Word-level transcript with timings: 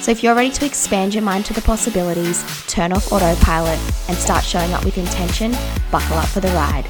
So 0.00 0.10
if 0.12 0.22
you're 0.22 0.34
ready 0.34 0.50
to 0.50 0.64
expand 0.64 1.14
your 1.14 1.22
mind 1.22 1.44
to 1.46 1.52
the 1.52 1.60
possibilities, 1.60 2.44
turn 2.66 2.92
off 2.92 3.12
autopilot, 3.12 3.78
and 4.08 4.16
start 4.16 4.44
showing 4.44 4.72
up 4.72 4.84
with 4.84 4.96
intention, 4.96 5.52
buckle 5.90 6.16
up 6.16 6.28
for 6.28 6.40
the 6.40 6.48
ride. 6.48 6.86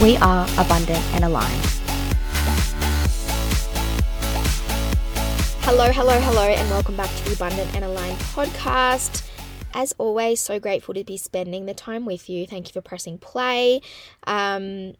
We 0.00 0.16
are 0.18 0.46
abundant 0.58 1.04
and 1.14 1.24
aligned. 1.24 1.64
Hello, 5.62 5.92
hello, 5.92 6.18
hello, 6.20 6.44
and 6.44 6.70
welcome 6.70 6.96
back 6.96 7.14
to 7.14 7.24
the 7.24 7.34
Abundant 7.34 7.74
and 7.74 7.84
Aligned 7.84 8.18
podcast. 8.18 9.28
As 9.74 9.94
always, 9.98 10.40
so 10.40 10.58
grateful 10.58 10.94
to 10.94 11.04
be 11.04 11.16
spending 11.16 11.66
the 11.66 11.74
time 11.74 12.06
with 12.06 12.30
you. 12.30 12.46
Thank 12.46 12.68
you 12.68 12.72
for 12.72 12.80
pressing 12.80 13.18
play. 13.18 13.82
Um, 14.26 14.94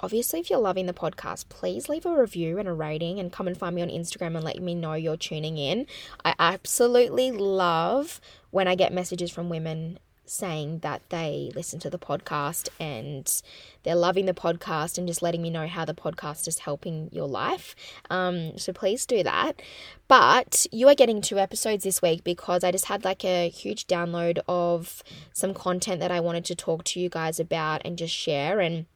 obviously, 0.00 0.40
if 0.40 0.50
you're 0.50 0.58
loving 0.58 0.86
the 0.86 0.92
podcast, 0.92 1.48
please 1.48 1.88
leave 1.88 2.06
a 2.06 2.18
review 2.18 2.58
and 2.58 2.68
a 2.68 2.72
rating 2.72 3.18
and 3.18 3.32
come 3.32 3.46
and 3.46 3.56
find 3.56 3.74
me 3.74 3.82
on 3.82 3.88
Instagram 3.88 4.36
and 4.36 4.44
let 4.44 4.60
me 4.60 4.74
know 4.74 4.94
you're 4.94 5.16
tuning 5.16 5.58
in. 5.58 5.86
I 6.24 6.34
absolutely 6.38 7.30
love 7.30 8.20
when 8.50 8.68
I 8.68 8.74
get 8.74 8.92
messages 8.92 9.30
from 9.30 9.48
women 9.48 9.98
saying 10.30 10.80
that 10.80 11.02
they 11.08 11.50
listen 11.54 11.80
to 11.80 11.90
the 11.90 11.98
podcast 11.98 12.68
and 12.78 13.42
they're 13.82 13.94
loving 13.94 14.26
the 14.26 14.34
podcast 14.34 14.98
and 14.98 15.06
just 15.06 15.22
letting 15.22 15.42
me 15.42 15.50
know 15.50 15.66
how 15.66 15.84
the 15.84 15.94
podcast 15.94 16.46
is 16.46 16.60
helping 16.60 17.08
your 17.12 17.26
life. 17.26 17.74
Um, 18.10 18.56
so 18.58 18.72
please 18.72 19.06
do 19.06 19.22
that. 19.22 19.60
But 20.06 20.66
you 20.70 20.88
are 20.88 20.94
getting 20.94 21.20
two 21.20 21.38
episodes 21.38 21.84
this 21.84 22.02
week 22.02 22.24
because 22.24 22.64
I 22.64 22.70
just 22.70 22.86
had 22.86 23.04
like 23.04 23.24
a 23.24 23.48
huge 23.48 23.86
download 23.86 24.38
of 24.48 25.02
some 25.32 25.54
content 25.54 26.00
that 26.00 26.10
I 26.10 26.20
wanted 26.20 26.44
to 26.46 26.54
talk 26.54 26.84
to 26.84 27.00
you 27.00 27.08
guys 27.08 27.40
about 27.40 27.82
and 27.84 27.98
just 27.98 28.14
share. 28.14 28.60
And 28.60 28.86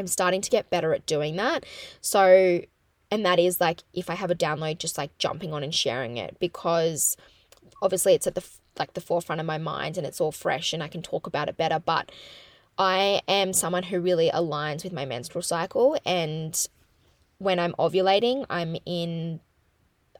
I'm 0.00 0.06
starting 0.06 0.40
to 0.40 0.50
get 0.50 0.70
better 0.70 0.92
at 0.92 1.06
doing 1.06 1.36
that. 1.36 1.64
So, 2.00 2.62
and 3.10 3.24
that 3.24 3.38
is 3.38 3.60
like 3.60 3.82
if 3.94 4.10
I 4.10 4.14
have 4.14 4.30
a 4.30 4.34
download, 4.34 4.78
just 4.78 4.98
like 4.98 5.16
jumping 5.18 5.52
on 5.52 5.62
and 5.62 5.74
sharing 5.74 6.16
it 6.16 6.38
because 6.40 7.16
obviously 7.82 8.14
it's 8.14 8.26
at 8.26 8.34
the 8.34 8.44
like 8.78 8.94
the 8.94 9.00
forefront 9.00 9.40
of 9.40 9.46
my 9.46 9.58
mind 9.58 9.96
and 9.96 10.06
it's 10.06 10.20
all 10.20 10.32
fresh 10.32 10.72
and 10.72 10.82
I 10.82 10.88
can 10.88 11.02
talk 11.02 11.26
about 11.26 11.48
it 11.48 11.56
better. 11.56 11.78
But 11.78 12.10
I 12.78 13.20
am 13.28 13.52
someone 13.52 13.84
who 13.84 14.00
really 14.00 14.30
aligns 14.30 14.84
with 14.84 14.92
my 14.92 15.04
menstrual 15.04 15.42
cycle 15.42 15.98
and 16.04 16.68
when 17.38 17.58
I'm 17.58 17.74
ovulating, 17.78 18.44
I'm 18.50 18.76
in 18.84 19.40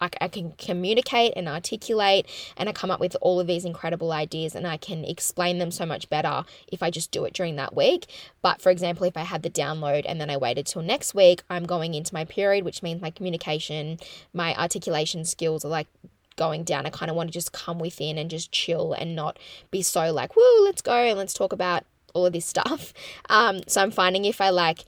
I, 0.01 0.11
I 0.21 0.29
can 0.29 0.53
communicate 0.53 1.33
and 1.37 1.49
articulate 1.49 2.27
and 2.57 2.69
I 2.69 2.73
come 2.73 2.91
up 2.91 3.01
with 3.01 3.17
all 3.21 3.41
of 3.41 3.47
these 3.47 3.65
incredible 3.65 4.13
ideas 4.13 4.55
and 4.55 4.67
I 4.67 4.77
can 4.77 5.05
explain 5.05 5.59
them 5.59 5.71
so 5.71 5.87
much 5.87 6.09
better 6.09 6.45
if 6.71 6.83
I 6.83 6.91
just 6.91 7.11
do 7.11 7.25
it 7.25 7.33
during 7.33 7.57
that 7.57 7.75
week. 7.75 8.07
But 8.43 8.61
for 8.61 8.71
example, 8.71 9.07
if 9.07 9.17
I 9.17 9.23
had 9.23 9.43
the 9.43 9.51
download 9.51 10.05
and 10.07 10.21
then 10.21 10.31
I 10.31 10.37
waited 10.37 10.67
till 10.67 10.83
next 10.83 11.15
week, 11.15 11.43
I'm 11.51 11.65
going 11.65 11.95
into 11.95 12.15
my 12.15 12.25
period, 12.25 12.65
which 12.65 12.83
means 12.83 13.01
my 13.01 13.11
communication, 13.11 13.99
my 14.33 14.55
articulation 14.55 15.25
skills 15.25 15.65
are 15.65 15.69
like 15.69 15.89
going 16.37 16.65
down. 16.65 16.87
I 16.87 16.91
kind 16.91 17.11
of 17.11 17.17
want 17.17 17.29
to 17.29 17.33
just 17.33 17.53
come 17.53 17.79
within 17.79 18.17
and 18.17 18.31
just 18.31 18.51
chill 18.51 18.93
and 18.95 19.15
not 19.15 19.39
be 19.71 19.83
so 19.83 20.13
like, 20.13 20.37
woo, 20.37 20.65
let's 20.65 20.83
go 20.83 20.95
and 20.95 21.19
let's 21.19 21.35
talk 21.35 21.53
about 21.53 21.85
all 22.15 22.27
of 22.27 22.33
this 22.33 22.47
stuff. 22.47 22.93
Um, 23.29 23.61
so 23.69 23.81
I'm 23.81 23.93
finding 23.93 24.25
if 24.25 24.41
I 24.41 24.51
like 24.51 24.85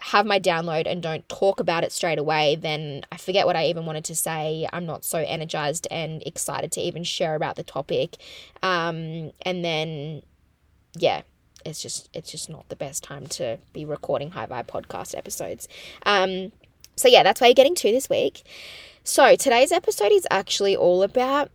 have 0.00 0.26
my 0.26 0.38
download 0.38 0.86
and 0.86 1.02
don't 1.02 1.28
talk 1.28 1.58
about 1.58 1.82
it 1.82 1.90
straight 1.90 2.18
away, 2.18 2.56
then 2.56 3.02
I 3.10 3.16
forget 3.16 3.46
what 3.46 3.56
I 3.56 3.66
even 3.66 3.86
wanted 3.86 4.04
to 4.04 4.14
say. 4.14 4.68
I'm 4.72 4.86
not 4.86 5.04
so 5.04 5.18
energized 5.18 5.86
and 5.90 6.22
excited 6.24 6.70
to 6.72 6.80
even 6.80 7.02
share 7.02 7.34
about 7.34 7.56
the 7.56 7.62
topic. 7.62 8.16
Um, 8.62 9.32
and 9.42 9.64
then, 9.64 10.22
yeah, 10.96 11.22
it's 11.64 11.82
just 11.82 12.08
it's 12.12 12.30
just 12.30 12.48
not 12.48 12.68
the 12.68 12.76
best 12.76 13.02
time 13.02 13.26
to 13.26 13.58
be 13.72 13.84
recording 13.84 14.30
high 14.30 14.46
vibe 14.46 14.66
podcast 14.66 15.16
episodes. 15.16 15.66
Um, 16.04 16.52
so 16.96 17.08
yeah, 17.08 17.22
that's 17.22 17.40
why 17.40 17.48
you're 17.48 17.54
getting 17.54 17.74
two 17.74 17.92
this 17.92 18.08
week. 18.08 18.42
So 19.02 19.36
today's 19.36 19.72
episode 19.72 20.12
is 20.12 20.26
actually 20.30 20.76
all 20.76 21.02
about 21.02 21.50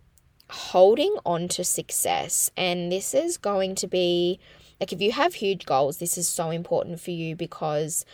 holding 0.50 1.16
on 1.24 1.48
to 1.48 1.64
success, 1.64 2.50
and 2.56 2.92
this 2.92 3.14
is 3.14 3.38
going 3.38 3.74
to 3.76 3.86
be 3.86 4.38
like 4.80 4.92
if 4.92 5.00
you 5.00 5.12
have 5.12 5.34
huge 5.34 5.64
goals, 5.64 5.98
this 5.98 6.18
is 6.18 6.28
so 6.28 6.50
important 6.50 7.00
for 7.00 7.12
you 7.12 7.36
because 7.36 8.04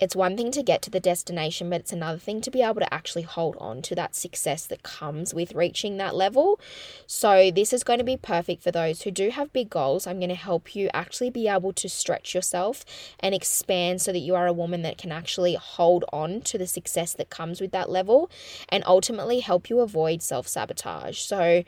it's 0.00 0.14
one 0.14 0.36
thing 0.36 0.50
to 0.52 0.62
get 0.62 0.82
to 0.82 0.90
the 0.90 1.00
destination, 1.00 1.70
but 1.70 1.80
it's 1.80 1.92
another 1.92 2.18
thing 2.18 2.40
to 2.42 2.50
be 2.50 2.62
able 2.62 2.80
to 2.80 2.94
actually 2.94 3.22
hold 3.22 3.56
on 3.58 3.82
to 3.82 3.94
that 3.96 4.14
success 4.14 4.66
that 4.66 4.82
comes 4.82 5.34
with 5.34 5.54
reaching 5.54 5.96
that 5.96 6.14
level. 6.14 6.60
So, 7.06 7.50
this 7.50 7.72
is 7.72 7.84
going 7.84 7.98
to 7.98 8.04
be 8.04 8.16
perfect 8.16 8.62
for 8.62 8.70
those 8.70 9.02
who 9.02 9.10
do 9.10 9.30
have 9.30 9.52
big 9.52 9.70
goals. 9.70 10.06
I'm 10.06 10.18
going 10.18 10.28
to 10.28 10.34
help 10.34 10.74
you 10.74 10.88
actually 10.94 11.30
be 11.30 11.48
able 11.48 11.72
to 11.72 11.88
stretch 11.88 12.34
yourself 12.34 12.84
and 13.20 13.34
expand 13.34 14.00
so 14.00 14.12
that 14.12 14.18
you 14.18 14.34
are 14.34 14.46
a 14.46 14.52
woman 14.52 14.82
that 14.82 14.98
can 14.98 15.12
actually 15.12 15.54
hold 15.54 16.04
on 16.12 16.40
to 16.42 16.58
the 16.58 16.66
success 16.66 17.12
that 17.14 17.30
comes 17.30 17.60
with 17.60 17.72
that 17.72 17.90
level 17.90 18.30
and 18.68 18.84
ultimately 18.86 19.40
help 19.40 19.68
you 19.68 19.80
avoid 19.80 20.22
self 20.22 20.46
sabotage. 20.46 21.18
So, 21.18 21.64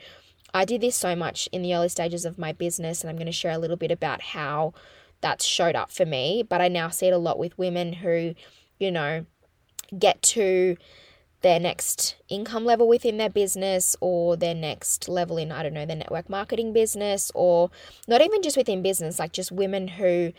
I 0.53 0.65
did 0.65 0.81
this 0.81 0.95
so 0.95 1.15
much 1.15 1.47
in 1.51 1.61
the 1.61 1.73
early 1.73 1.89
stages 1.89 2.25
of 2.25 2.37
my 2.37 2.51
business, 2.51 3.01
and 3.01 3.09
I'm 3.09 3.15
going 3.15 3.25
to 3.25 3.31
share 3.31 3.53
a 3.53 3.57
little 3.57 3.77
bit 3.77 3.91
about 3.91 4.21
how 4.21 4.73
that's 5.21 5.45
showed 5.45 5.75
up 5.75 5.91
for 5.91 6.05
me. 6.05 6.43
But 6.47 6.61
I 6.61 6.67
now 6.67 6.89
see 6.89 7.07
it 7.07 7.13
a 7.13 7.17
lot 7.17 7.39
with 7.39 7.57
women 7.57 7.93
who, 7.93 8.35
you 8.79 8.91
know, 8.91 9.25
get 9.97 10.21
to 10.21 10.77
their 11.41 11.59
next 11.59 12.15
income 12.29 12.65
level 12.65 12.87
within 12.87 13.17
their 13.17 13.29
business 13.29 13.95
or 13.99 14.37
their 14.37 14.53
next 14.53 15.09
level 15.09 15.37
in, 15.37 15.51
I 15.51 15.63
don't 15.63 15.73
know, 15.73 15.85
their 15.85 15.95
network 15.95 16.29
marketing 16.29 16.71
business 16.71 17.31
or 17.33 17.71
not 18.07 18.21
even 18.21 18.41
just 18.41 18.57
within 18.57 18.81
business, 18.83 19.19
like 19.19 19.33
just 19.33 19.51
women 19.51 19.87
who 19.87 20.33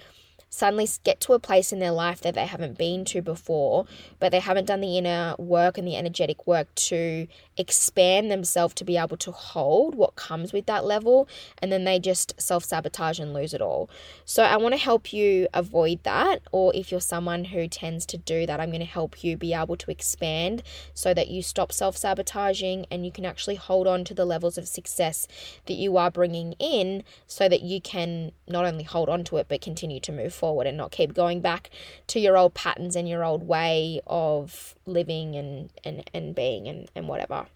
suddenly 0.52 0.86
get 1.02 1.18
to 1.18 1.32
a 1.32 1.38
place 1.38 1.72
in 1.72 1.78
their 1.78 1.90
life 1.90 2.20
that 2.20 2.34
they 2.34 2.44
haven't 2.44 2.76
been 2.76 3.06
to 3.06 3.22
before, 3.22 3.86
but 4.20 4.30
they 4.30 4.38
haven't 4.38 4.66
done 4.66 4.82
the 4.82 4.98
inner 4.98 5.34
work 5.38 5.78
and 5.78 5.88
the 5.88 5.96
energetic 5.96 6.46
work 6.46 6.72
to 6.74 7.26
expand 7.56 8.30
themselves 8.30 8.74
to 8.74 8.84
be 8.84 8.98
able 8.98 9.16
to 9.16 9.32
hold 9.32 9.94
what 9.94 10.14
comes 10.14 10.52
with 10.52 10.66
that 10.66 10.84
level, 10.84 11.26
and 11.62 11.72
then 11.72 11.84
they 11.84 11.98
just 11.98 12.38
self 12.38 12.64
sabotage 12.64 13.18
and 13.18 13.32
lose 13.32 13.54
it 13.54 13.62
all. 13.62 13.88
So, 14.26 14.42
I 14.42 14.58
want 14.58 14.74
to 14.74 14.80
help 14.80 15.10
you 15.10 15.48
avoid 15.54 16.02
that, 16.02 16.42
or 16.52 16.70
if 16.74 16.90
you're 16.90 17.00
someone 17.00 17.46
who 17.46 17.66
tends 17.66 18.04
to 18.06 18.18
do 18.18 18.44
that, 18.44 18.60
I'm 18.60 18.68
going 18.68 18.80
to 18.80 18.86
help 18.86 19.24
you 19.24 19.38
be 19.38 19.54
able 19.54 19.76
to 19.78 19.90
expand 19.90 20.62
so 20.92 21.14
that 21.14 21.28
you 21.28 21.42
stop 21.42 21.72
self 21.72 21.96
sabotaging 21.96 22.84
and 22.90 23.06
you 23.06 23.10
can 23.10 23.24
actually 23.24 23.56
hold 23.56 23.86
on 23.86 24.04
to 24.04 24.12
the 24.12 24.26
levels 24.26 24.58
of 24.58 24.68
success 24.68 25.26
that 25.64 25.74
you 25.74 25.96
are 25.96 26.10
bringing 26.10 26.52
in 26.58 27.04
so 27.26 27.48
that 27.48 27.62
you 27.62 27.80
can 27.80 28.32
not 28.46 28.66
only 28.66 28.84
hold 28.84 29.08
on 29.08 29.24
to 29.24 29.38
it 29.38 29.46
but 29.48 29.62
continue 29.62 30.00
to 30.00 30.12
move 30.12 30.34
forward 30.42 30.66
and 30.66 30.76
not 30.76 30.90
keep 30.90 31.14
going 31.14 31.40
back 31.40 31.70
to 32.08 32.18
your 32.18 32.36
old 32.36 32.52
patterns 32.52 32.96
and 32.96 33.08
your 33.08 33.22
old 33.22 33.46
way 33.46 34.00
of 34.08 34.74
living 34.86 35.36
and, 35.36 35.70
and, 35.84 36.02
and 36.12 36.34
being 36.34 36.66
and, 36.66 36.90
and 36.96 37.06
whatever. 37.06 37.46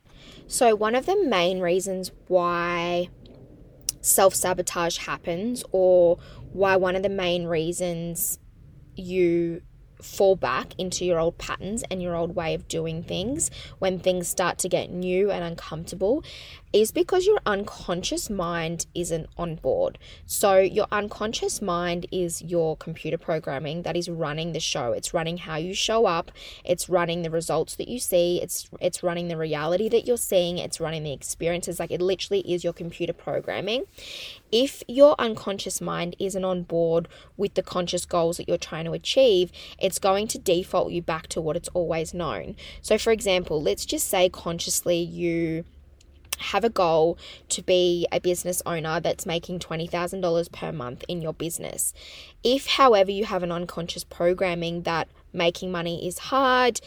So, 0.47 0.77
one 0.77 0.95
of 0.95 1.05
the 1.05 1.21
main 1.25 1.59
reasons 1.59 2.13
why 2.29 3.09
self 4.01 4.35
sabotage 4.37 4.99
happens, 4.99 5.65
or 5.73 6.19
why 6.53 6.77
one 6.77 6.95
of 6.95 7.03
the 7.03 7.09
main 7.09 7.47
reasons 7.47 8.39
you 8.95 9.63
fall 10.01 10.37
back 10.37 10.75
into 10.79 11.05
your 11.05 11.19
old 11.19 11.39
patterns 11.39 11.83
and 11.91 12.01
your 12.01 12.15
old 12.15 12.37
way 12.37 12.55
of 12.55 12.69
doing 12.69 13.03
things 13.03 13.51
when 13.81 13.99
things 13.99 14.29
start 14.29 14.59
to 14.59 14.69
get 14.69 14.91
new 14.91 15.31
and 15.33 15.43
uncomfortable 15.43 16.23
is 16.73 16.91
because 16.91 17.27
your 17.27 17.39
unconscious 17.47 18.29
mind 18.29 18.87
isn't 18.95 19.29
on 19.37 19.55
board. 19.57 19.99
So, 20.27 20.59
your 20.59 20.87
unconscious 20.91 21.63
mind 21.63 22.07
is 22.11 22.43
your 22.43 22.77
computer 22.77 23.19
programming 23.19 23.83
that 23.83 23.97
is 23.97 24.09
running 24.09 24.53
the 24.53 24.61
show. 24.61 24.93
It's 24.93 25.15
running 25.15 25.39
how 25.39 25.57
you 25.57 25.75
show 25.75 26.07
up, 26.07 26.31
it's 26.65 26.89
running 26.89 27.23
the 27.23 27.31
results 27.31 27.77
that 27.77 27.89
you 27.89 27.99
see, 27.99 28.41
it's 28.43 28.69
it's 28.81 29.03
running 29.03 29.29
the 29.29 29.37
reality 29.37 29.89
that 29.89 30.07
you're 30.07 30.17
seeing, 30.17 30.59
it's 30.59 30.81
running 30.81 31.03
the 31.03 31.13
experiences 31.13 31.79
like 31.79 31.91
it 31.91 32.03
literally 32.03 32.41
is 32.41 32.65
your 32.65 32.73
computer 32.73 33.13
programming. 33.13 33.85
If 34.53 34.83
your 34.89 35.15
unconscious 35.19 35.81
mind 35.81 36.17
isn't 36.19 36.45
on 36.45 36.63
board 36.63 37.09
with 37.37 37.55
the 37.55 37.63
conscious 37.63 38.05
goals 38.05 38.37
that 38.37 38.49
you're 38.49 38.59
trying 38.59 38.85
to 38.85 38.93
achieve, 38.93 39.51
it's 39.79 39.99
going 39.99 40.29
to 40.29 40.39
default 40.39 40.93
you 40.93 41.03
back 41.03 41.27
to 41.29 41.41
what 41.41 41.57
it's 41.57 41.69
always 41.69 42.15
known. 42.15 42.57
So, 42.83 42.99
for 42.99 43.13
example, 43.13 43.63
let's 43.63 43.87
just 43.87 44.09
say 44.09 44.29
consciously 44.29 44.99
you 44.99 45.65
have 46.39 46.65
a 46.65 46.71
goal 46.71 47.19
to 47.51 47.63
be 47.63 48.07
a 48.13 48.21
business 48.21 48.63
owner 48.67 49.01
that's 49.01 49.27
making 49.27 49.59
$20,000 49.59 50.53
per 50.53 50.73
month 50.73 51.05
in 51.09 51.23
your 51.23 51.33
business. 51.33 51.93
If, 52.43 52.67
however, 52.67 53.11
you 53.11 53.25
have 53.25 53.43
an 53.43 53.53
unconscious 53.53 54.05
programming 54.05 54.83
that 54.83 55.09
making 55.33 55.71
money 55.71 56.07
is 56.07 56.19
hard, 56.19 56.81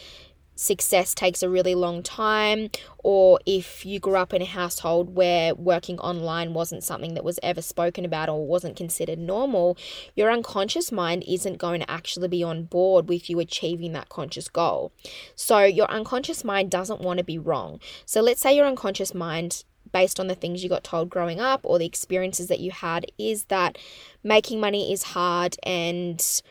success 0.60 1.14
takes 1.14 1.42
a 1.42 1.48
really 1.48 1.74
long 1.74 2.02
time, 2.02 2.68
or 2.98 3.40
if 3.46 3.86
you 3.86 3.98
grew 3.98 4.16
up 4.16 4.34
in 4.34 4.42
a 4.42 4.46
household 4.46 5.14
where 5.14 5.54
working 5.54 5.98
online 6.00 6.52
wasn't 6.52 6.84
something 6.84 7.14
that 7.14 7.24
was 7.24 7.40
ever 7.42 7.62
spoken 7.62 8.04
about 8.04 8.28
or 8.28 8.46
wasn't 8.46 8.76
considered 8.76 9.18
normal, 9.18 9.76
your 10.14 10.30
unconscious 10.30 10.92
mind 10.92 11.24
isn't 11.26 11.56
going 11.56 11.80
to 11.80 11.90
actually 11.90 12.28
be 12.28 12.42
on 12.42 12.64
board 12.64 13.08
with 13.08 13.30
you 13.30 13.40
achieving 13.40 13.94
that 13.94 14.10
conscious 14.10 14.48
goal. 14.48 14.92
So, 15.34 15.64
your 15.64 15.90
unconscious 15.90 16.44
mind 16.44 16.70
doesn't 16.70 17.00
want 17.00 17.18
to 17.18 17.24
be 17.24 17.38
wrong. 17.38 17.80
So, 18.04 18.20
let's 18.20 18.42
say 18.42 18.54
your 18.54 18.66
unconscious 18.66 19.14
mind 19.14 19.64
based 19.92 20.20
on 20.20 20.26
the 20.26 20.34
things 20.34 20.62
you 20.62 20.68
got 20.68 20.84
told 20.84 21.08
growing 21.08 21.40
up 21.40 21.60
or 21.64 21.78
the 21.78 21.86
experiences 21.86 22.48
that 22.48 22.60
you 22.60 22.70
had 22.70 23.06
is 23.18 23.44
that 23.44 23.78
making 24.22 24.60
money 24.60 24.92
is 24.92 25.02
hard 25.02 25.56
and 25.62 26.42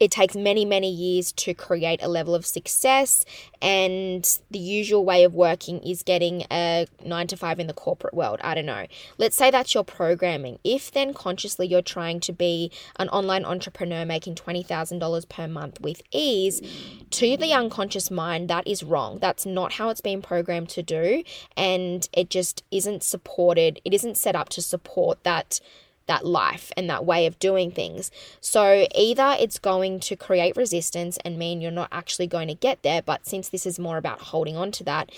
it 0.00 0.10
takes 0.10 0.36
many, 0.36 0.64
many 0.64 0.90
years 0.90 1.32
to 1.32 1.54
create 1.54 2.02
a 2.02 2.08
level 2.08 2.34
of 2.34 2.46
success, 2.46 3.24
and 3.60 4.38
the 4.50 4.58
usual 4.58 5.04
way 5.04 5.24
of 5.24 5.34
working 5.34 5.80
is 5.80 6.02
getting 6.02 6.44
a 6.50 6.86
nine 7.04 7.26
to 7.28 7.36
five 7.36 7.58
in 7.58 7.66
the 7.66 7.72
corporate 7.72 8.14
world. 8.14 8.38
I 8.42 8.54
don't 8.54 8.66
know. 8.66 8.86
Let's 9.16 9.36
say 9.36 9.50
that's 9.50 9.74
your 9.74 9.84
programming. 9.84 10.58
If 10.64 10.92
then 10.92 11.14
consciously 11.14 11.66
you're 11.66 11.82
trying 11.82 12.20
to 12.20 12.32
be 12.32 12.70
an 12.96 13.08
online 13.08 13.44
entrepreneur 13.44 14.04
making 14.04 14.36
$20,000 14.36 15.28
per 15.28 15.48
month 15.48 15.80
with 15.80 16.02
ease, 16.12 16.60
to 17.10 17.36
the 17.36 17.52
unconscious 17.52 18.10
mind, 18.10 18.48
that 18.48 18.66
is 18.66 18.82
wrong. 18.82 19.18
That's 19.18 19.46
not 19.46 19.72
how 19.72 19.88
it's 19.88 20.00
been 20.00 20.22
programmed 20.22 20.68
to 20.70 20.82
do, 20.82 21.24
and 21.56 22.08
it 22.12 22.30
just 22.30 22.62
isn't 22.70 23.02
supported, 23.02 23.80
it 23.84 23.94
isn't 23.94 24.16
set 24.16 24.36
up 24.36 24.48
to 24.50 24.62
support 24.62 25.22
that 25.24 25.60
that 26.08 26.26
life 26.26 26.72
and 26.76 26.90
that 26.90 27.06
way 27.06 27.26
of 27.26 27.38
doing 27.38 27.70
things. 27.70 28.10
So 28.40 28.86
either 28.94 29.36
it's 29.38 29.58
going 29.58 30.00
to 30.00 30.16
create 30.16 30.56
resistance 30.56 31.18
and 31.24 31.38
mean 31.38 31.60
you're 31.60 31.70
not 31.70 31.88
actually 31.92 32.26
going 32.26 32.48
to 32.48 32.54
get 32.54 32.82
there, 32.82 33.00
but 33.00 33.26
since 33.26 33.48
this 33.48 33.64
is 33.64 33.78
more 33.78 33.96
about 33.96 34.20
holding 34.20 34.56
on 34.56 34.72
to 34.72 34.84
that, 34.84 35.12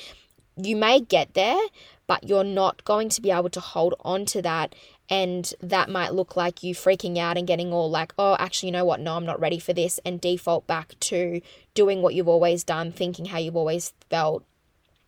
you 0.57 0.77
may 0.77 1.01
get 1.01 1.35
there, 1.35 1.61
but 2.07 2.29
you're 2.29 2.45
not 2.45 2.85
going 2.85 3.09
to 3.09 3.23
be 3.23 3.31
able 3.31 3.49
to 3.51 3.61
hold 3.61 3.95
on 4.01 4.27
to 4.27 4.43
that. 4.43 4.75
And 5.09 5.53
that 5.61 5.89
might 5.89 6.13
look 6.13 6.37
like 6.37 6.63
you 6.63 6.75
freaking 6.75 7.19
out 7.19 7.37
and 7.37 7.47
getting 7.47 7.73
all 7.73 7.91
like, 7.91 8.13
oh, 8.19 8.37
actually, 8.39 8.69
you 8.69 8.73
know 8.73 8.85
what? 8.85 9.01
No, 9.01 9.17
I'm 9.17 9.27
not 9.27 9.41
ready 9.41 9.59
for 9.59 9.73
this, 9.73 9.99
and 10.05 10.21
default 10.21 10.67
back 10.69 10.95
to 11.01 11.41
doing 11.75 12.01
what 12.01 12.15
you've 12.15 12.29
always 12.29 12.63
done, 12.63 12.93
thinking 12.93 13.25
how 13.25 13.39
you've 13.39 13.57
always 13.57 13.93
felt, 14.09 14.45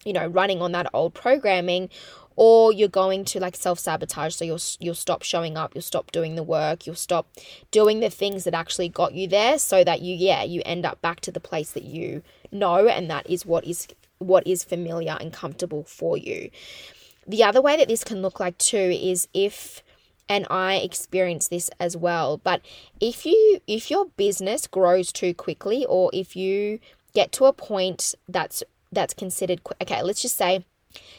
you 0.05 0.13
know, 0.13 0.27
running 0.27 0.61
on 0.61 0.73
that 0.73 0.89
old 0.93 1.15
programming 1.15 1.89
or 2.37 2.73
you're 2.73 2.89
going 2.89 3.25
to 3.25 3.41
like 3.41 3.57
self-sabotage 3.57 4.35
so 4.35 4.45
you'll 4.45 4.61
you'll 4.81 4.95
stop 4.95 5.23
showing 5.23 5.57
up 5.57 5.75
you'll 5.75 5.83
stop 5.83 6.11
doing 6.13 6.35
the 6.35 6.43
work 6.43 6.87
you'll 6.87 6.95
stop 6.95 7.29
doing 7.71 8.01
the 8.01 8.11
things 8.11 8.45
that 8.45 8.55
actually 8.55 8.89
got 8.89 9.15
you 9.15 9.27
there 9.27 9.59
so 9.59 9.85
that 9.85 10.01
you 10.03 10.15
yeah 10.15 10.43
you 10.43 10.63
end 10.65 10.85
up 10.85 11.01
back 11.03 11.21
to 11.21 11.31
the 11.31 11.41
place 11.41 11.73
that 11.73 11.85
you 11.85 12.23
know 12.51 12.87
and 12.87 13.11
that 13.11 13.29
is 13.29 13.45
what 13.47 13.65
is 13.65 13.89
what 14.23 14.47
is 14.47 14.65
familiar 14.65 15.17
and 15.21 15.33
comfortable 15.33 15.85
for 15.85 16.17
you. 16.17 16.51
The 17.27 17.45
other 17.45 17.61
way 17.61 17.77
that 17.77 17.89
this 17.89 18.05
can 18.05 18.23
look 18.23 18.41
like 18.41 18.59
too 18.59 18.77
is 18.77 19.29
if 19.35 19.83
and 20.29 20.47
I 20.51 20.77
experience 20.77 21.49
this 21.49 21.69
as 21.81 21.97
well 21.97 22.41
but 22.43 22.63
if 23.01 23.27
you 23.27 23.61
if 23.67 23.91
your 23.91 24.07
business 24.17 24.67
grows 24.67 25.13
too 25.13 25.35
quickly 25.35 25.85
or 25.89 26.11
if 26.13 26.37
you 26.37 26.79
get 27.13 27.33
to 27.33 27.45
a 27.47 27.53
point 27.53 28.15
that's 28.29 28.63
that's 28.93 29.15
considered 29.15 29.61
okay 29.81 30.03
let's 30.03 30.23
just 30.23 30.37
say 30.37 30.65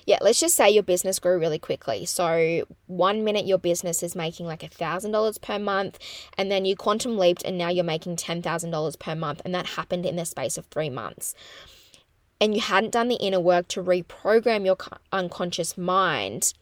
yeah, 0.06 0.18
let's 0.22 0.40
just 0.40 0.56
say 0.56 0.70
your 0.70 0.84
business 0.84 1.20
grew 1.20 1.40
really 1.40 1.60
quickly. 1.60 2.06
So 2.06 2.66
one 2.88 3.24
minute 3.24 3.46
your 3.46 3.58
business 3.58 4.04
is 4.04 4.16
making 4.16 4.46
like 4.46 4.64
a 4.64 4.68
thousand 4.68 5.12
dollars 5.12 5.38
per 5.38 5.60
month, 5.60 6.00
and 6.38 6.52
then 6.52 6.66
you 6.66 6.76
quantum 6.76 7.18
leaped 7.18 7.44
and 7.44 7.58
now 7.58 7.70
you're 7.70 7.84
making 7.84 8.16
ten 8.16 8.42
thousand 8.42 8.72
dollars 8.72 8.96
per 8.96 9.16
month, 9.16 9.42
and 9.46 9.54
that 9.56 9.68
happened 9.68 10.06
in 10.06 10.16
the 10.16 10.26
space 10.26 10.58
of 10.58 10.66
three 10.66 10.90
months. 10.90 11.36
And 12.42 12.54
you 12.54 12.62
hadn't 12.62 12.92
done 12.92 13.08
the 13.08 13.16
inner 13.16 13.40
work 13.40 13.68
to 13.70 13.84
reprogram 13.84 14.66
your 14.66 14.78
unconscious 15.12 15.78
mind 15.78 16.54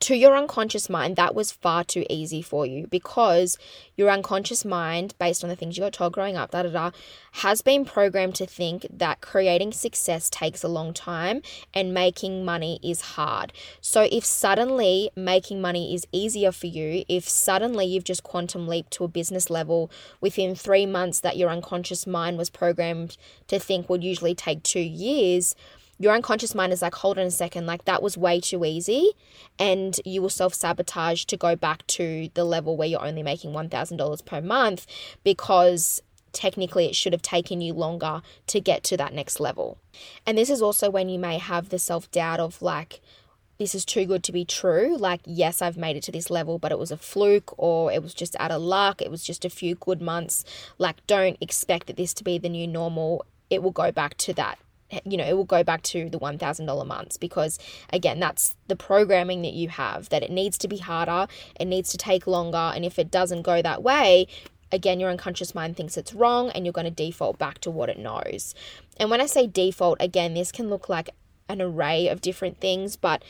to 0.00 0.14
your 0.16 0.34
unconscious 0.34 0.88
mind, 0.88 1.16
that 1.16 1.34
was 1.34 1.52
far 1.52 1.84
too 1.84 2.06
easy 2.08 2.40
for 2.40 2.64
you 2.64 2.86
because 2.86 3.58
your 3.96 4.08
unconscious 4.08 4.64
mind, 4.64 5.14
based 5.18 5.44
on 5.44 5.50
the 5.50 5.56
things 5.56 5.76
you 5.76 5.82
got 5.82 5.92
told 5.92 6.14
growing 6.14 6.36
up, 6.36 6.52
da 6.52 6.62
da 6.62 6.70
da, 6.70 6.90
has 7.32 7.60
been 7.60 7.84
programmed 7.84 8.34
to 8.34 8.46
think 8.46 8.86
that 8.90 9.20
creating 9.20 9.72
success 9.72 10.30
takes 10.30 10.64
a 10.64 10.68
long 10.68 10.94
time 10.94 11.42
and 11.74 11.92
making 11.92 12.46
money 12.46 12.80
is 12.82 13.02
hard. 13.02 13.52
So 13.82 14.08
if 14.10 14.24
suddenly 14.24 15.10
making 15.14 15.60
money 15.60 15.94
is 15.94 16.06
easier 16.12 16.50
for 16.50 16.66
you, 16.66 17.04
if 17.06 17.28
suddenly 17.28 17.84
you've 17.84 18.04
just 18.04 18.22
quantum 18.22 18.66
leaped 18.66 18.92
to 18.92 19.04
a 19.04 19.08
business 19.08 19.50
level 19.50 19.90
within 20.20 20.54
three 20.54 20.86
months 20.86 21.20
that 21.20 21.36
your 21.36 21.50
unconscious 21.50 22.06
mind 22.06 22.38
was 22.38 22.48
programmed 22.48 23.18
to 23.48 23.58
think 23.58 23.90
would 23.90 24.02
usually 24.02 24.34
take 24.34 24.62
two 24.62 24.80
years, 24.80 25.54
your 26.00 26.14
unconscious 26.14 26.54
mind 26.54 26.72
is 26.72 26.80
like, 26.80 26.94
hold 26.94 27.18
on 27.18 27.26
a 27.26 27.30
second, 27.30 27.66
like 27.66 27.84
that 27.84 28.02
was 28.02 28.16
way 28.16 28.40
too 28.40 28.64
easy. 28.64 29.12
And 29.58 30.00
you 30.06 30.22
will 30.22 30.30
self 30.30 30.54
sabotage 30.54 31.24
to 31.26 31.36
go 31.36 31.54
back 31.54 31.86
to 31.88 32.30
the 32.32 32.44
level 32.44 32.74
where 32.76 32.88
you're 32.88 33.04
only 33.04 33.22
making 33.22 33.52
$1,000 33.52 34.24
per 34.24 34.40
month 34.40 34.86
because 35.24 36.02
technically 36.32 36.86
it 36.86 36.96
should 36.96 37.12
have 37.12 37.20
taken 37.20 37.60
you 37.60 37.74
longer 37.74 38.22
to 38.46 38.60
get 38.60 38.82
to 38.84 38.96
that 38.96 39.12
next 39.12 39.40
level. 39.40 39.76
And 40.26 40.38
this 40.38 40.48
is 40.48 40.62
also 40.62 40.88
when 40.88 41.10
you 41.10 41.18
may 41.18 41.36
have 41.36 41.68
the 41.68 41.78
self 41.78 42.10
doubt 42.10 42.40
of 42.40 42.62
like, 42.62 43.02
this 43.58 43.74
is 43.74 43.84
too 43.84 44.06
good 44.06 44.24
to 44.24 44.32
be 44.32 44.46
true. 44.46 44.96
Like, 44.96 45.20
yes, 45.26 45.60
I've 45.60 45.76
made 45.76 45.96
it 45.96 46.02
to 46.04 46.12
this 46.12 46.30
level, 46.30 46.58
but 46.58 46.72
it 46.72 46.78
was 46.78 46.90
a 46.90 46.96
fluke 46.96 47.52
or 47.58 47.92
it 47.92 48.02
was 48.02 48.14
just 48.14 48.34
out 48.40 48.50
of 48.50 48.62
luck. 48.62 49.02
It 49.02 49.10
was 49.10 49.22
just 49.22 49.44
a 49.44 49.50
few 49.50 49.74
good 49.74 50.00
months. 50.00 50.46
Like, 50.78 51.06
don't 51.06 51.36
expect 51.42 51.88
that 51.88 51.98
this 51.98 52.14
to 52.14 52.24
be 52.24 52.38
the 52.38 52.48
new 52.48 52.66
normal. 52.66 53.26
It 53.50 53.62
will 53.62 53.70
go 53.70 53.92
back 53.92 54.16
to 54.18 54.32
that 54.32 54.58
you 55.04 55.16
know, 55.16 55.24
it 55.24 55.36
will 55.36 55.44
go 55.44 55.62
back 55.62 55.82
to 55.82 56.08
the 56.08 56.18
$1,000 56.18 56.86
months 56.86 57.16
because, 57.16 57.58
again, 57.92 58.20
that's 58.20 58.56
the 58.68 58.76
programming 58.76 59.42
that 59.42 59.52
you 59.52 59.68
have 59.68 60.08
that 60.10 60.22
it 60.22 60.30
needs 60.30 60.58
to 60.58 60.68
be 60.68 60.78
harder, 60.78 61.26
it 61.58 61.66
needs 61.66 61.90
to 61.90 61.98
take 61.98 62.26
longer. 62.26 62.72
And 62.74 62.84
if 62.84 62.98
it 62.98 63.10
doesn't 63.10 63.42
go 63.42 63.62
that 63.62 63.82
way, 63.82 64.26
again, 64.72 65.00
your 65.00 65.10
unconscious 65.10 65.54
mind 65.54 65.76
thinks 65.76 65.96
it's 65.96 66.14
wrong 66.14 66.50
and 66.50 66.64
you're 66.64 66.72
going 66.72 66.84
to 66.84 66.90
default 66.90 67.38
back 67.38 67.58
to 67.60 67.70
what 67.70 67.88
it 67.88 67.98
knows. 67.98 68.54
And 68.98 69.10
when 69.10 69.20
I 69.20 69.26
say 69.26 69.46
default, 69.46 69.98
again, 70.00 70.34
this 70.34 70.52
can 70.52 70.68
look 70.68 70.88
like 70.88 71.10
an 71.48 71.60
array 71.60 72.08
of 72.08 72.20
different 72.20 72.60
things, 72.60 72.96
but 72.96 73.24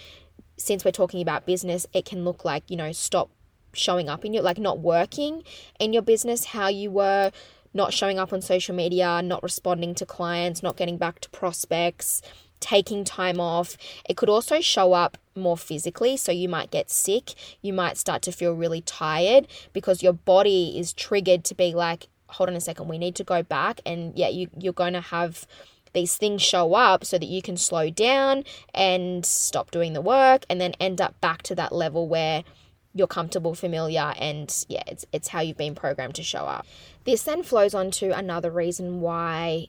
since 0.57 0.85
we're 0.85 0.91
talking 0.91 1.23
about 1.23 1.47
business, 1.47 1.87
it 1.95 2.05
can 2.05 2.25
look 2.25 2.45
like, 2.45 2.65
you 2.69 2.77
know, 2.77 2.93
stop 2.93 3.31
showing 3.73 4.09
up 4.09 4.25
in 4.25 4.35
your, 4.35 4.43
like 4.43 4.59
not 4.59 4.81
working 4.81 5.43
in 5.79 5.93
your 5.93 6.03
business 6.03 6.47
how 6.47 6.69
you 6.69 6.91
were 6.91 7.31
not 7.73 7.93
showing 7.93 8.19
up 8.19 8.33
on 8.33 8.41
social 8.43 8.75
media, 8.75 9.23
not 9.23 9.43
responding 9.43 9.95
to 9.97 10.07
clients, 10.07 10.63
not 10.63 10.77
getting 10.77 10.97
back 10.97 11.21
to 11.21 11.31
prospects, 11.31 12.23
taking 12.61 13.05
time 13.05 13.41
off. 13.41 13.77
It 14.09 14.17
could 14.17 14.29
also 14.29 14.61
show 14.61 14.93
up 14.93 15.17
more 15.35 15.57
physically. 15.57 16.17
So 16.17 16.33
you 16.33 16.49
might 16.49 16.71
get 16.71 16.91
sick. 16.91 17.35
You 17.63 17.73
might 17.73 17.97
start 17.97 18.23
to 18.23 18.33
feel 18.33 18.53
really 18.53 18.83
tired 18.83 19.49
because 19.73 20.03
your 20.03 20.13
body 20.13 20.79
is 20.79 20.93
triggered 20.93 21.45
to 21.45 21.55
be 21.55 21.73
like, 21.75 22.09
hold 22.27 22.49
on 22.49 22.57
a 22.57 22.61
second, 22.61 22.89
we 22.89 22.99
need 22.99 23.17
to 23.17 23.25
go 23.25 23.43
back. 23.43 23.81
And 23.85 24.17
yeah, 24.17 24.29
you, 24.29 24.49
you're 24.59 24.73
going 24.73 24.93
to 24.93 25.01
have 25.01 25.47
these 25.93 26.17
things 26.17 26.43
show 26.43 26.75
up 26.75 27.05
so 27.05 27.19
that 27.19 27.27
you 27.27 27.43
can 27.43 27.57
slow 27.57 27.91
down 27.91 28.45
and 28.73 29.27
stop 29.27 29.71
doing 29.73 29.93
the 29.93 30.01
work 30.01 30.45
and 30.49 30.61
then 30.61 30.73
end 30.79 31.01
up 31.01 31.21
back 31.21 31.43
to 31.43 31.55
that 31.57 31.73
level 31.73 32.07
where 32.07 32.45
you're 32.95 33.07
comfortable, 33.07 33.55
familiar, 33.55 34.15
and 34.19 34.65
yeah, 34.69 34.83
it's, 34.87 35.07
it's 35.13 35.29
how 35.29 35.41
you've 35.41 35.57
been 35.57 35.75
programmed 35.75 36.15
to 36.17 36.23
show 36.23 36.41
up. 36.41 36.67
This 37.05 37.23
then 37.23 37.43
flows 37.43 37.75
on 37.75 37.91
to 37.93 38.11
another 38.11 38.51
reason 38.51 39.01
why 39.01 39.69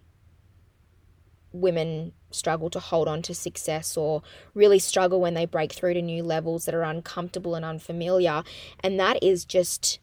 women 1.53 2.13
struggle 2.31 2.69
to 2.69 2.79
hold 2.79 3.07
on 3.07 3.21
to 3.21 3.35
success 3.35 3.97
or 3.97 4.23
really 4.53 4.79
struggle 4.79 5.19
when 5.19 5.33
they 5.33 5.45
break 5.45 5.71
through 5.73 5.93
to 5.93 6.01
new 6.01 6.23
levels 6.23 6.65
that 6.65 6.73
are 6.73 6.83
uncomfortable 6.83 7.55
and 7.55 7.65
unfamiliar. 7.65 8.43
And 8.81 8.99
that 8.99 9.21
is 9.21 9.45
just 9.45 9.99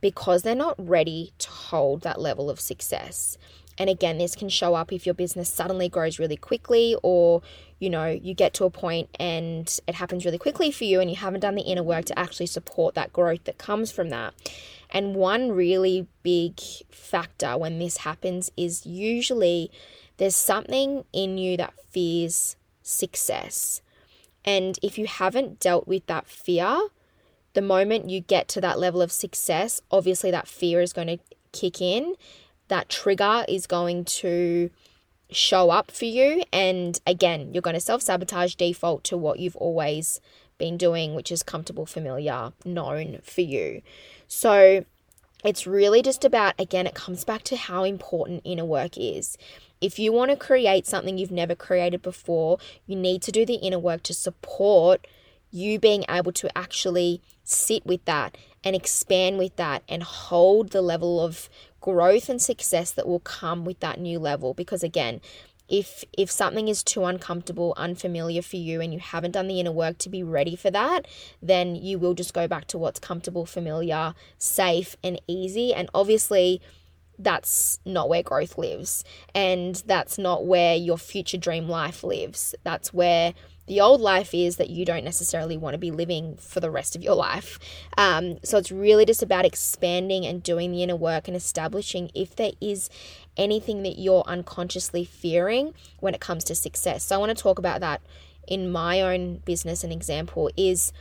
because 0.00 0.42
they're 0.42 0.54
not 0.54 0.76
ready 0.78 1.32
to 1.38 1.50
hold 1.50 2.02
that 2.02 2.20
level 2.20 2.50
of 2.50 2.60
success. 2.60 3.36
And 3.80 3.88
again, 3.88 4.18
this 4.18 4.36
can 4.36 4.50
show 4.50 4.74
up 4.74 4.92
if 4.92 5.06
your 5.06 5.14
business 5.14 5.50
suddenly 5.50 5.88
grows 5.88 6.18
really 6.18 6.36
quickly, 6.36 6.96
or 7.02 7.40
you 7.78 7.88
know, 7.88 8.08
you 8.08 8.34
get 8.34 8.52
to 8.54 8.66
a 8.66 8.70
point 8.70 9.08
and 9.18 9.80
it 9.88 9.94
happens 9.94 10.26
really 10.26 10.36
quickly 10.36 10.70
for 10.70 10.84
you, 10.84 11.00
and 11.00 11.08
you 11.08 11.16
haven't 11.16 11.40
done 11.40 11.54
the 11.54 11.62
inner 11.62 11.82
work 11.82 12.04
to 12.04 12.18
actually 12.18 12.44
support 12.44 12.94
that 12.94 13.10
growth 13.10 13.44
that 13.44 13.56
comes 13.56 13.90
from 13.90 14.10
that. 14.10 14.34
And 14.90 15.14
one 15.14 15.52
really 15.52 16.06
big 16.22 16.60
factor 16.90 17.56
when 17.56 17.78
this 17.78 17.96
happens 17.98 18.50
is 18.54 18.84
usually 18.84 19.70
there's 20.18 20.36
something 20.36 21.04
in 21.14 21.38
you 21.38 21.56
that 21.56 21.72
fears 21.88 22.56
success. 22.82 23.80
And 24.44 24.78
if 24.82 24.98
you 24.98 25.06
haven't 25.06 25.58
dealt 25.58 25.88
with 25.88 26.04
that 26.04 26.26
fear, 26.26 26.78
the 27.54 27.62
moment 27.62 28.10
you 28.10 28.20
get 28.20 28.46
to 28.48 28.60
that 28.60 28.78
level 28.78 29.00
of 29.00 29.10
success, 29.10 29.80
obviously 29.90 30.30
that 30.32 30.48
fear 30.48 30.82
is 30.82 30.92
going 30.92 31.08
to 31.08 31.18
kick 31.52 31.80
in 31.80 32.14
that 32.70 32.88
trigger 32.88 33.44
is 33.46 33.66
going 33.66 34.04
to 34.06 34.70
show 35.30 35.70
up 35.70 35.90
for 35.90 36.06
you. 36.06 36.42
And 36.52 36.98
again, 37.06 37.52
you're 37.52 37.62
going 37.62 37.74
to 37.74 37.80
self 37.80 38.02
sabotage, 38.02 38.54
default 38.54 39.04
to 39.04 39.16
what 39.16 39.38
you've 39.38 39.56
always 39.56 40.20
been 40.58 40.76
doing, 40.76 41.14
which 41.14 41.30
is 41.30 41.42
comfortable, 41.42 41.86
familiar, 41.86 42.52
known 42.64 43.20
for 43.22 43.42
you. 43.42 43.82
So, 44.26 44.84
it's 45.42 45.66
really 45.66 46.02
just 46.02 46.24
about, 46.24 46.54
again, 46.58 46.86
it 46.86 46.94
comes 46.94 47.24
back 47.24 47.42
to 47.44 47.56
how 47.56 47.84
important 47.84 48.42
inner 48.44 48.64
work 48.64 48.98
is. 48.98 49.38
If 49.80 49.98
you 49.98 50.12
want 50.12 50.30
to 50.30 50.36
create 50.36 50.86
something 50.86 51.16
you've 51.16 51.30
never 51.30 51.54
created 51.54 52.02
before, 52.02 52.58
you 52.86 52.94
need 52.94 53.22
to 53.22 53.32
do 53.32 53.46
the 53.46 53.54
inner 53.54 53.78
work 53.78 54.02
to 54.04 54.14
support 54.14 55.06
you 55.50 55.78
being 55.78 56.04
able 56.08 56.32
to 56.32 56.56
actually 56.56 57.22
sit 57.42 57.84
with 57.86 58.04
that 58.04 58.36
and 58.62 58.76
expand 58.76 59.38
with 59.38 59.56
that 59.56 59.82
and 59.88 60.02
hold 60.02 60.70
the 60.70 60.82
level 60.82 61.20
of 61.20 61.48
growth 61.80 62.28
and 62.28 62.40
success 62.40 62.90
that 62.92 63.08
will 63.08 63.20
come 63.20 63.64
with 63.64 63.80
that 63.80 63.98
new 64.00 64.18
level. 64.18 64.54
Because 64.54 64.82
again 64.82 65.20
if 65.68 66.04
if 66.18 66.30
something 66.30 66.66
is 66.66 66.82
too 66.82 67.04
uncomfortable 67.04 67.72
unfamiliar 67.76 68.42
for 68.42 68.56
you 68.56 68.80
and 68.80 68.92
you 68.92 68.98
haven't 68.98 69.30
done 69.30 69.46
the 69.46 69.60
inner 69.60 69.70
work 69.70 69.96
to 69.98 70.08
be 70.08 70.20
ready 70.20 70.56
for 70.56 70.68
that 70.68 71.06
then 71.40 71.76
you 71.76 71.96
will 71.96 72.12
just 72.12 72.34
go 72.34 72.48
back 72.48 72.66
to 72.66 72.76
what's 72.76 72.98
comfortable 72.98 73.46
familiar 73.46 74.14
safe 74.36 74.96
and 75.04 75.20
easy. 75.28 75.72
And 75.72 75.88
obviously 75.94 76.60
that's 77.20 77.78
not 77.84 78.08
where 78.08 78.22
growth 78.22 78.58
lives. 78.58 79.04
And 79.34 79.76
that's 79.86 80.18
not 80.18 80.46
where 80.46 80.74
your 80.74 80.98
future 80.98 81.36
dream 81.36 81.68
life 81.68 82.02
lives. 82.02 82.54
That's 82.64 82.92
where 82.92 83.34
the 83.70 83.80
old 83.80 84.00
life 84.00 84.34
is 84.34 84.56
that 84.56 84.68
you 84.68 84.84
don't 84.84 85.04
necessarily 85.04 85.56
want 85.56 85.74
to 85.74 85.78
be 85.78 85.92
living 85.92 86.36
for 86.38 86.58
the 86.58 86.72
rest 86.72 86.96
of 86.96 87.04
your 87.04 87.14
life. 87.14 87.56
Um, 87.96 88.40
so 88.42 88.58
it's 88.58 88.72
really 88.72 89.04
just 89.04 89.22
about 89.22 89.44
expanding 89.44 90.26
and 90.26 90.42
doing 90.42 90.72
the 90.72 90.82
inner 90.82 90.96
work 90.96 91.28
and 91.28 91.36
establishing 91.36 92.10
if 92.12 92.34
there 92.34 92.50
is 92.60 92.90
anything 93.36 93.84
that 93.84 93.96
you're 93.96 94.24
unconsciously 94.26 95.04
fearing 95.04 95.72
when 96.00 96.16
it 96.16 96.20
comes 96.20 96.42
to 96.44 96.56
success. 96.56 97.04
So 97.04 97.14
I 97.14 97.18
want 97.18 97.30
to 97.36 97.40
talk 97.40 97.60
about 97.60 97.78
that 97.78 98.02
in 98.48 98.72
my 98.72 99.02
own 99.02 99.36
business. 99.44 99.84
An 99.84 99.92
example 99.92 100.50
is 100.56 100.92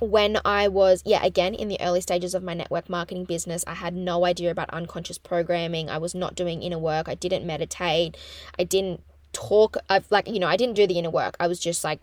when 0.00 0.38
I 0.46 0.68
was, 0.68 1.02
yeah, 1.04 1.22
again, 1.22 1.52
in 1.52 1.68
the 1.68 1.78
early 1.78 2.00
stages 2.00 2.34
of 2.34 2.42
my 2.42 2.54
network 2.54 2.88
marketing 2.88 3.26
business, 3.26 3.64
I 3.66 3.74
had 3.74 3.94
no 3.94 4.24
idea 4.24 4.50
about 4.50 4.70
unconscious 4.70 5.18
programming. 5.18 5.90
I 5.90 5.98
was 5.98 6.14
not 6.14 6.36
doing 6.36 6.62
inner 6.62 6.78
work. 6.78 7.06
I 7.06 7.16
didn't 7.16 7.44
meditate. 7.46 8.16
I 8.58 8.64
didn't 8.64 9.02
talk 9.32 9.76
of 9.88 10.10
like 10.10 10.28
you 10.28 10.38
know 10.38 10.46
i 10.46 10.56
didn't 10.56 10.74
do 10.74 10.86
the 10.86 10.98
inner 10.98 11.10
work. 11.10 11.36
I 11.40 11.46
was 11.46 11.60
just 11.60 11.84
like 11.84 12.00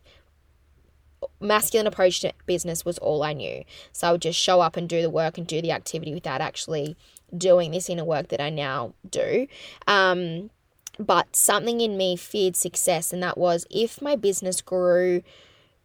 masculine 1.42 1.88
approach 1.88 2.22
to 2.22 2.34
business 2.46 2.86
was 2.86 2.98
all 3.00 3.24
i 3.24 3.34
knew. 3.34 3.64
So 3.92 4.08
i 4.08 4.12
would 4.12 4.22
just 4.22 4.40
show 4.40 4.62
up 4.62 4.78
and 4.78 4.88
do 4.88 5.02
the 5.02 5.10
work 5.10 5.38
and 5.38 5.46
do 5.46 5.62
the 5.62 5.72
activity 5.72 6.14
without 6.14 6.42
actually 6.42 6.98
doing 7.36 7.72
this 7.72 7.90
inner 7.90 8.06
work 8.06 8.30
that 8.30 8.42
i 8.42 8.50
now 8.50 8.94
do. 9.10 9.48
Um, 9.88 10.50
but 10.98 11.34
something 11.36 11.80
in 11.80 11.98
me 11.98 12.16
feared 12.18 12.56
success 12.56 13.14
and 13.14 13.24
that 13.24 13.38
was 13.38 13.66
if 13.70 14.02
my 14.02 14.16
business 14.16 14.62
grew 14.62 15.24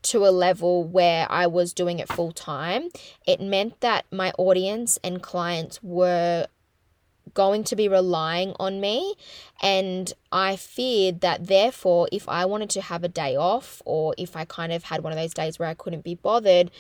to 0.05 0.27
a 0.27 0.29
level 0.29 0.85
where 0.85 1.27
I 1.31 1.47
was 1.47 1.73
doing 1.73 1.99
it 1.99 2.09
full 2.09 2.31
time, 2.31 2.91
it 3.27 3.41
meant 3.41 3.81
that 3.81 4.05
my 4.13 4.33
audience 4.39 4.99
and 5.03 5.23
clients 5.23 5.83
were 5.83 6.47
going 7.33 7.65
to 7.65 7.77
be 7.77 7.89
relying 7.89 8.55
on 8.61 8.81
me. 8.81 9.15
And 9.63 10.13
I 10.31 10.57
feared 10.57 11.21
that, 11.23 11.47
therefore, 11.47 12.09
if 12.13 12.29
I 12.29 12.45
wanted 12.45 12.71
to 12.71 12.83
have 12.83 13.05
a 13.05 13.09
day 13.09 13.37
off 13.37 13.81
or 13.85 14.15
if 14.19 14.37
I 14.37 14.45
kind 14.45 14.73
of 14.73 14.85
had 14.85 15.03
one 15.03 15.13
of 15.13 15.19
those 15.19 15.35
days 15.35 15.59
where 15.59 15.69
I 15.69 15.75
couldn't 15.75 16.05
be 16.05 16.15
bothered, 16.15 16.71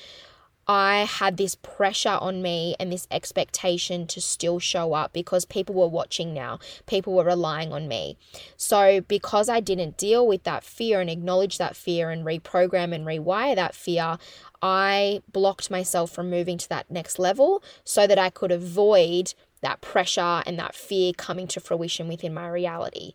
I 0.67 1.01
had 1.01 1.37
this 1.37 1.55
pressure 1.57 2.19
on 2.21 2.41
me 2.41 2.75
and 2.81 2.91
this 2.91 3.07
expectation 3.11 4.07
to 4.07 4.21
still 4.21 4.59
show 4.59 4.95
up 4.95 5.13
because 5.13 5.45
people 5.45 5.75
were 5.75 5.89
watching 5.89 6.33
now. 6.33 6.59
People 6.87 7.13
were 7.13 7.25
relying 7.25 7.73
on 7.73 7.87
me. 7.87 8.17
So, 8.57 9.03
because 9.03 9.49
I 9.49 9.61
didn't 9.61 9.99
deal 9.99 10.27
with 10.27 10.45
that 10.45 10.65
fear 10.65 11.01
and 11.01 11.11
acknowledge 11.11 11.59
that 11.59 11.77
fear 11.77 12.11
and 12.11 12.25
reprogram 12.25 12.95
and 12.95 13.07
rewire 13.07 13.55
that 13.57 13.75
fear, 13.75 14.19
I 14.63 15.21
blocked 15.31 15.71
myself 15.71 16.11
from 16.11 16.31
moving 16.31 16.57
to 16.57 16.69
that 16.71 16.91
next 16.91 17.19
level 17.19 17.63
so 17.85 18.07
that 18.07 18.19
I 18.19 18.31
could 18.31 18.51
avoid 18.51 19.35
that 19.65 19.81
pressure 19.81 20.43
and 20.47 20.59
that 20.59 20.75
fear 20.75 21.13
coming 21.13 21.49
to 21.49 21.61
fruition 21.61 22.07
within 22.07 22.33
my 22.33 22.49
reality. 22.49 23.15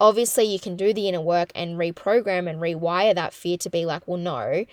Obviously, 0.00 0.44
you 0.44 0.60
can 0.60 0.76
do 0.76 0.94
the 0.94 1.08
inner 1.08 1.20
work 1.20 1.50
and 1.56 1.76
reprogram 1.76 2.48
and 2.48 2.60
rewire 2.60 3.14
that 3.16 3.34
fear 3.34 3.56
to 3.58 3.68
be 3.68 3.84
like, 3.84 4.06
well, 4.06 4.16
no. 4.16 4.64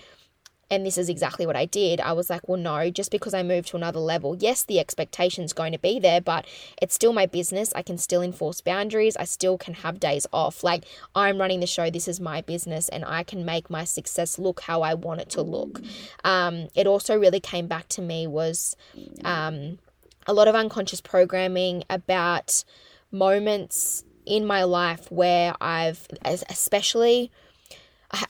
And 0.69 0.83
this 0.83 0.97
is 0.97 1.09
exactly 1.09 1.45
what 1.45 1.55
I 1.55 1.65
did. 1.65 2.01
I 2.01 2.13
was 2.13 2.29
like, 2.29 2.47
well, 2.47 2.59
no, 2.59 2.89
just 2.89 3.11
because 3.11 3.35
I 3.35 3.43
moved 3.43 3.67
to 3.69 3.77
another 3.77 3.99
level, 3.99 4.35
yes, 4.35 4.63
the 4.63 4.79
expectation's 4.79 5.53
going 5.53 5.71
to 5.73 5.79
be 5.79 5.99
there, 5.99 6.19
but 6.19 6.45
it's 6.81 6.95
still 6.95 7.13
my 7.13 7.27
business. 7.27 7.71
I 7.75 7.83
can 7.83 7.99
still 7.99 8.21
enforce 8.23 8.61
boundaries. 8.61 9.15
I 9.15 9.25
still 9.25 9.59
can 9.59 9.75
have 9.75 9.99
days 9.99 10.25
off. 10.33 10.63
Like, 10.63 10.83
I'm 11.13 11.37
running 11.37 11.59
the 11.59 11.67
show. 11.67 11.91
This 11.91 12.07
is 12.07 12.19
my 12.19 12.41
business, 12.41 12.89
and 12.89 13.05
I 13.05 13.23
can 13.23 13.45
make 13.45 13.69
my 13.69 13.83
success 13.83 14.39
look 14.39 14.61
how 14.61 14.81
I 14.81 14.95
want 14.95 15.21
it 15.21 15.29
to 15.31 15.43
look. 15.43 15.81
Um, 16.23 16.67
it 16.73 16.87
also 16.87 17.17
really 17.17 17.39
came 17.39 17.67
back 17.67 17.87
to 17.89 18.01
me 18.01 18.25
was, 18.25 18.75
um, 19.23 19.77
a 20.25 20.33
lot 20.33 20.47
of 20.47 20.55
unconscious 20.55 21.01
programming 21.01 21.83
about 21.89 22.63
moments 23.11 24.03
in 24.25 24.45
my 24.45 24.63
life 24.63 25.11
where 25.11 25.53
I've, 25.61 26.07
especially, 26.23 27.31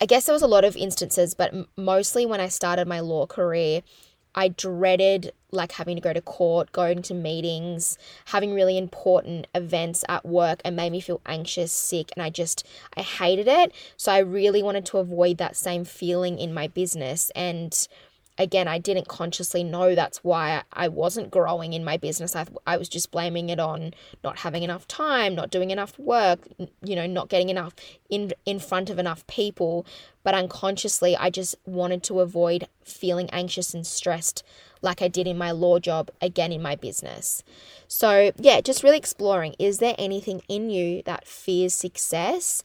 I 0.02 0.06
guess 0.06 0.26
there 0.26 0.34
was 0.34 0.42
a 0.42 0.48
lot 0.48 0.66
of 0.66 0.76
instances, 0.76 1.34
but 1.34 1.54
mostly 1.78 2.26
when 2.26 2.42
I 2.42 2.50
started 2.50 2.88
my 2.88 3.00
law 3.00 3.26
career, 3.26 3.82
I 4.36 4.50
dreaded 4.50 5.32
like 5.52 5.72
having 5.72 5.96
to 5.96 6.02
go 6.02 6.12
to 6.12 6.22
court, 6.22 6.74
going 6.74 7.02
to 7.04 7.14
meetings, 7.14 7.98
having 8.26 8.54
really 8.54 8.78
important 8.78 9.48
events 9.56 10.04
at 10.10 10.26
work 10.26 10.62
and 10.66 10.76
made 10.76 10.92
me 10.92 11.00
feel 11.00 11.22
anxious, 11.26 11.72
sick, 11.72 12.12
and 12.16 12.22
I 12.22 12.30
just 12.30 12.68
I 12.98 13.02
hated 13.02 13.48
it. 13.48 13.72
So 13.96 14.12
I 14.12 14.20
really 14.20 14.62
wanted 14.62 14.86
to 14.88 14.98
avoid 14.98 15.38
that 15.38 15.56
same 15.56 15.86
feeling 15.86 16.38
in 16.38 16.54
my 16.54 16.68
business 16.68 17.32
and 17.34 17.88
again, 18.38 18.68
I 18.68 18.80
didn't 18.80 19.08
consciously 19.08 19.64
know 19.64 19.96
that's 19.96 20.24
why 20.24 20.64
I 20.74 20.88
wasn't 20.88 21.32
growing 21.32 21.74
in 21.74 21.84
my 21.84 21.98
business. 21.98 22.36
I, 22.36 22.46
I 22.68 22.78
was 22.78 22.90
just 22.90 23.12
blaming 23.12 23.50
it 23.50 23.60
on 23.60 23.94
not 24.24 24.40
having 24.40 24.64
enough 24.64 24.88
time, 24.88 25.36
not 25.36 25.50
doing 25.50 25.72
enough 25.72 25.98
work, 25.98 26.48
you 26.84 26.96
know, 26.96 27.08
not 27.08 27.30
getting 27.30 27.50
enough 27.50 27.74
in 28.10 28.34
in 28.46 28.60
front 28.60 28.90
of 28.90 29.00
enough 29.00 29.26
people. 29.28 29.86
But 30.24 30.34
unconsciously, 30.34 31.16
I 31.16 31.30
just 31.30 31.56
wanted 31.66 32.04
to 32.04 32.20
avoid 32.20 32.68
feeling 32.84 33.30
anxious 33.30 33.74
and 33.74 33.86
stressed 33.86 34.44
like 34.82 35.02
I 35.02 35.08
did 35.08 35.28
in 35.28 35.38
my 35.38 35.52
law 35.52 35.80
job, 35.80 36.12
again 36.22 36.52
in 36.52 36.62
my 36.62 36.76
business. 36.76 37.44
So, 37.88 38.32
yeah, 38.38 38.62
just 38.62 38.84
really 38.84 38.98
exploring 38.98 39.56
is 39.60 39.80
there 39.80 39.96
anything 39.98 40.42
in 40.48 40.70
you 40.70 41.04
that 41.04 41.28
fears 41.28 41.74
success? 41.74 42.64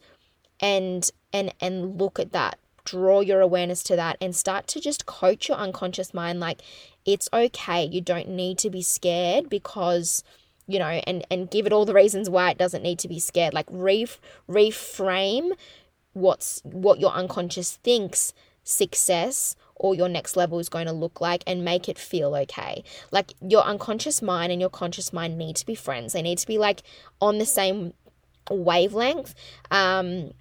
And 0.62 1.10
and 1.32 1.54
and 1.60 1.98
look 1.98 2.18
at 2.18 2.32
that 2.32 2.58
draw 2.90 3.20
your 3.20 3.40
awareness 3.40 3.82
to 3.84 3.96
that 3.96 4.16
and 4.20 4.34
start 4.34 4.66
to 4.66 4.80
just 4.80 5.06
coach 5.06 5.48
your 5.48 5.58
unconscious 5.58 6.12
mind 6.12 6.40
like 6.40 6.60
it's 7.04 7.28
okay 7.32 7.84
you 7.84 8.00
don't 8.00 8.28
need 8.28 8.58
to 8.58 8.68
be 8.68 8.82
scared 8.82 9.48
because 9.48 10.24
you 10.66 10.78
know 10.78 11.00
and 11.06 11.24
and 11.30 11.50
give 11.50 11.66
it 11.66 11.72
all 11.72 11.84
the 11.84 11.94
reasons 11.94 12.28
why 12.28 12.50
it 12.50 12.58
doesn't 12.58 12.82
need 12.82 12.98
to 12.98 13.08
be 13.08 13.18
scared 13.18 13.54
like 13.54 13.66
re- 13.70 14.06
reframe 14.48 15.52
what's 16.14 16.60
what 16.64 16.98
your 16.98 17.12
unconscious 17.12 17.76
thinks 17.84 18.32
success 18.64 19.56
or 19.76 19.94
your 19.94 20.08
next 20.08 20.36
level 20.36 20.58
is 20.58 20.68
going 20.68 20.86
to 20.86 20.92
look 20.92 21.20
like 21.20 21.42
and 21.46 21.64
make 21.64 21.88
it 21.88 21.98
feel 21.98 22.34
okay. 22.34 22.84
Like 23.10 23.32
your 23.40 23.62
unconscious 23.62 24.20
mind 24.20 24.52
and 24.52 24.60
your 24.60 24.68
conscious 24.68 25.10
mind 25.10 25.38
need 25.38 25.56
to 25.56 25.64
be 25.64 25.74
friends. 25.74 26.12
They 26.12 26.20
need 26.20 26.36
to 26.38 26.46
be 26.46 26.58
like 26.58 26.82
on 27.18 27.38
the 27.38 27.46
same 27.46 27.94
wavelength. 28.50 29.34
Um, 29.70 30.32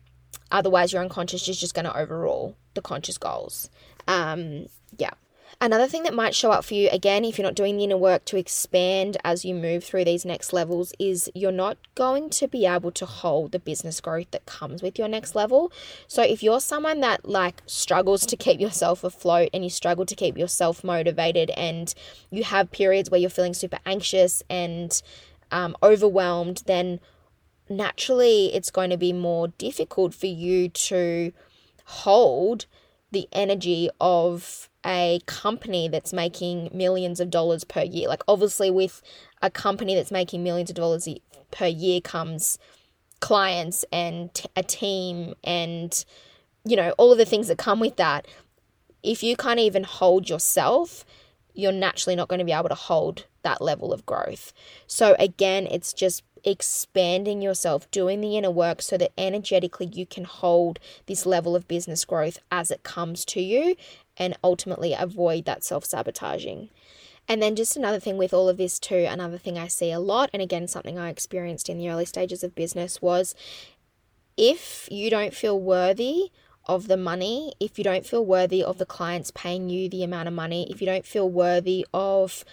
Otherwise, 0.51 0.93
your 0.93 1.01
unconscious 1.01 1.47
is 1.47 1.59
just 1.59 1.73
going 1.73 1.85
to 1.85 1.97
overrule 1.97 2.55
the 2.73 2.81
conscious 2.81 3.17
goals. 3.17 3.69
Um, 4.07 4.67
yeah. 4.97 5.11
Another 5.61 5.87
thing 5.87 6.03
that 6.03 6.13
might 6.13 6.33
show 6.33 6.51
up 6.51 6.63
for 6.63 6.73
you, 6.73 6.87
again, 6.89 7.25
if 7.25 7.37
you're 7.37 7.45
not 7.45 7.55
doing 7.55 7.75
the 7.75 7.83
inner 7.83 7.97
work 7.97 8.23
to 8.25 8.37
expand 8.37 9.17
as 9.25 9.43
you 9.43 9.53
move 9.53 9.83
through 9.83 10.05
these 10.05 10.23
next 10.23 10.53
levels, 10.53 10.93
is 10.99 11.29
you're 11.35 11.51
not 11.51 11.77
going 11.95 12.29
to 12.29 12.47
be 12.47 12.65
able 12.65 12.91
to 12.91 13.05
hold 13.05 13.51
the 13.51 13.59
business 13.59 13.99
growth 13.99 14.31
that 14.31 14.45
comes 14.45 14.81
with 14.81 14.97
your 14.97 15.09
next 15.09 15.35
level. 15.35 15.69
So, 16.07 16.23
if 16.23 16.41
you're 16.41 16.61
someone 16.61 17.01
that 17.01 17.27
like 17.27 17.61
struggles 17.65 18.25
to 18.27 18.37
keep 18.37 18.61
yourself 18.61 19.03
afloat 19.03 19.49
and 19.53 19.63
you 19.63 19.69
struggle 19.69 20.05
to 20.05 20.15
keep 20.15 20.37
yourself 20.37 20.81
motivated 20.81 21.49
and 21.51 21.93
you 22.29 22.45
have 22.45 22.71
periods 22.71 23.09
where 23.09 23.19
you're 23.19 23.29
feeling 23.29 23.53
super 23.53 23.79
anxious 23.85 24.41
and 24.49 25.01
um, 25.51 25.75
overwhelmed, 25.83 26.63
then 26.67 27.01
naturally 27.69 28.53
it's 28.53 28.71
going 28.71 28.89
to 28.89 28.97
be 28.97 29.13
more 29.13 29.49
difficult 29.49 30.13
for 30.13 30.27
you 30.27 30.69
to 30.69 31.31
hold 31.85 32.65
the 33.11 33.27
energy 33.31 33.89
of 33.99 34.69
a 34.85 35.19
company 35.25 35.87
that's 35.87 36.13
making 36.13 36.69
millions 36.73 37.19
of 37.19 37.29
dollars 37.29 37.63
per 37.63 37.81
year. 37.81 38.07
Like, 38.07 38.23
obviously, 38.27 38.71
with 38.71 39.01
a 39.41 39.49
company 39.49 39.95
that's 39.95 40.11
making 40.11 40.43
millions 40.43 40.69
of 40.69 40.75
dollars 40.75 41.07
per 41.51 41.65
year 41.65 42.01
comes 42.01 42.59
clients 43.19 43.83
and 43.91 44.29
a 44.55 44.63
team 44.63 45.33
and, 45.43 46.05
you 46.63 46.75
know, 46.75 46.93
all 46.97 47.11
of 47.11 47.17
the 47.17 47.25
things 47.25 47.47
that 47.47 47.57
come 47.57 47.79
with 47.79 47.97
that. 47.97 48.27
If 49.01 49.23
you 49.23 49.35
can't 49.35 49.59
even 49.59 49.83
hold 49.83 50.29
yourself, 50.29 51.05
you're 51.53 51.71
naturally 51.71 52.15
not 52.15 52.27
going 52.27 52.39
to 52.39 52.45
be 52.45 52.51
able 52.51 52.69
to 52.69 52.75
hold 52.75 53.25
that 53.43 53.61
level 53.61 53.91
of 53.91 54.05
growth. 54.05 54.53
So, 54.87 55.15
again, 55.19 55.67
it's 55.67 55.93
just 55.93 56.23
expanding 56.43 57.41
yourself, 57.41 57.89
doing 57.91 58.21
the 58.21 58.37
inner 58.37 58.51
work 58.51 58.81
so 58.81 58.97
that 58.97 59.11
energetically 59.17 59.87
you 59.87 60.05
can 60.05 60.23
hold 60.23 60.79
this 61.05 61.25
level 61.25 61.55
of 61.55 61.67
business 61.67 62.05
growth 62.05 62.39
as 62.51 62.71
it 62.71 62.83
comes 62.83 63.25
to 63.25 63.41
you 63.41 63.75
and 64.17 64.37
ultimately 64.43 64.93
avoid 64.93 65.45
that 65.45 65.63
self 65.63 65.85
sabotaging. 65.85 66.69
And 67.27 67.43
then 67.43 67.55
just 67.55 67.77
another 67.77 67.99
thing 67.99 68.17
with 68.17 68.33
all 68.33 68.49
of 68.49 68.57
this 68.57 68.79
too, 68.79 69.05
another 69.07 69.37
thing 69.37 69.57
I 69.57 69.67
see 69.67 69.91
a 69.91 69.99
lot, 69.99 70.31
and 70.33 70.41
again, 70.41 70.67
something 70.67 70.97
I 70.97 71.09
experienced 71.09 71.69
in 71.69 71.77
the 71.77 71.89
early 71.89 72.05
stages 72.05 72.43
of 72.43 72.55
business 72.55 73.01
was 73.01 73.35
if 74.35 74.87
you 74.91 75.09
don't 75.09 75.33
feel 75.33 75.59
worthy 75.59 76.31
of 76.65 76.87
the 76.87 76.97
money, 76.97 77.53
if 77.59 77.77
you 77.77 77.83
don't 77.83 78.05
feel 78.05 78.25
worthy 78.25 78.63
of 78.63 78.77
the 78.77 78.85
clients 78.85 79.31
paying 79.31 79.69
you 79.69 79.89
the 79.89 80.03
amount 80.03 80.27
of 80.27 80.33
money, 80.33 80.69
if 80.71 80.81
you 80.81 80.87
don't 80.87 81.05
feel 81.05 81.29
worthy 81.29 81.85
of 81.93 82.43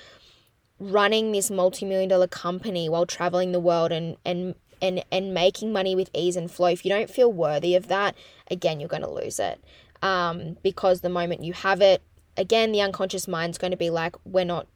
running 0.79 1.33
this 1.33 1.51
multi-million 1.51 2.09
dollar 2.09 2.27
company 2.27 2.89
while 2.89 3.07
traveling 3.07 3.53
the 3.53 3.61
world 3.61 3.93
and 3.93 4.17
and 4.25 4.55
and 4.83 5.03
and 5.11 5.33
making 5.33 5.73
money 5.73 5.95
with 5.95 6.11
ease 6.15 6.37
and 6.37 6.51
flow 6.51 6.69
if 6.69 6.85
you 6.85 6.91
don't 6.91 7.09
feel 7.09 7.33
worthy 7.33 7.75
of 7.75 7.89
that 7.89 8.15
again 8.51 8.81
you're 8.81 8.89
going 8.89 9.03
to 9.03 9.11
lose 9.11 9.39
it. 9.39 9.63
Um, 10.03 10.59
because 10.63 11.01
the 11.01 11.09
moment 11.09 11.43
you 11.43 11.55
have 11.55 11.81
it 11.81 12.03
again 12.37 12.73
the 12.73 12.83
unconscious 12.83 13.27
mind's 13.27 13.59
going 13.59 13.71
to 13.71 13.77
be 13.77 13.91
like 13.91 14.15
we're 14.25 14.45
not 14.45 14.67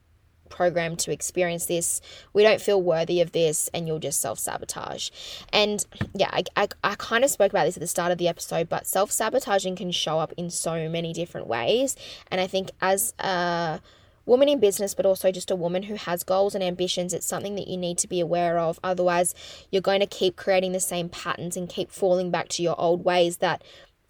programmed 0.49 0.99
to 0.99 1.13
experience 1.13 1.67
this. 1.67 2.01
We 2.33 2.43
don't 2.43 2.59
feel 2.59 2.81
worthy 2.81 3.21
of 3.21 3.31
this 3.31 3.69
and 3.73 3.87
you'll 3.87 3.99
just 3.99 4.19
self-sabotage. 4.19 5.09
And 5.53 5.85
yeah 6.13 6.29
I, 6.31 6.43
I, 6.57 6.67
I 6.83 6.95
kind 6.95 7.23
of 7.23 7.29
spoke 7.29 7.51
about 7.51 7.65
this 7.65 7.77
at 7.77 7.81
the 7.81 7.87
start 7.87 8.11
of 8.11 8.17
the 8.17 8.27
episode 8.27 8.67
but 8.67 8.85
self-sabotaging 8.87 9.75
can 9.75 9.91
show 9.91 10.19
up 10.19 10.33
in 10.35 10.49
so 10.49 10.89
many 10.89 11.13
different 11.13 11.47
ways. 11.47 11.95
And 12.29 12.41
i 12.41 12.47
think 12.47 12.71
as 12.81 13.13
a 13.19 13.79
woman 14.25 14.49
in 14.49 14.59
business, 14.59 14.93
but 14.93 15.05
also 15.05 15.31
just 15.31 15.51
a 15.51 15.55
woman 15.55 15.83
who 15.83 15.95
has 15.95 16.23
goals 16.23 16.55
and 16.55 16.63
ambitions, 16.63 17.13
it's 17.13 17.25
something 17.25 17.55
that 17.55 17.67
you 17.67 17.77
need 17.77 17.97
to 17.99 18.07
be 18.07 18.19
aware 18.19 18.59
of. 18.59 18.79
Otherwise, 18.83 19.33
you're 19.71 19.81
going 19.81 19.99
to 19.99 20.07
keep 20.07 20.35
creating 20.35 20.71
the 20.71 20.79
same 20.79 21.09
patterns 21.09 21.57
and 21.57 21.69
keep 21.69 21.91
falling 21.91 22.31
back 22.31 22.47
to 22.49 22.63
your 22.63 22.79
old 22.79 23.03
ways 23.03 23.37
that 23.37 23.63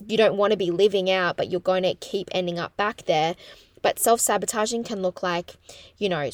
you 0.07 0.17
don't 0.17 0.37
want 0.37 0.51
to 0.51 0.57
be 0.57 0.71
living 0.71 1.09
out, 1.09 1.37
but 1.37 1.49
you're 1.49 1.59
going 1.59 1.83
to 1.83 1.95
keep 1.95 2.29
ending 2.31 2.59
up 2.59 2.75
back 2.77 3.03
there. 3.05 3.35
But 3.81 3.99
self 3.99 4.19
sabotaging 4.19 4.83
can 4.83 5.01
look 5.01 5.23
like, 5.23 5.55
you 5.97 6.09
know, 6.09 6.29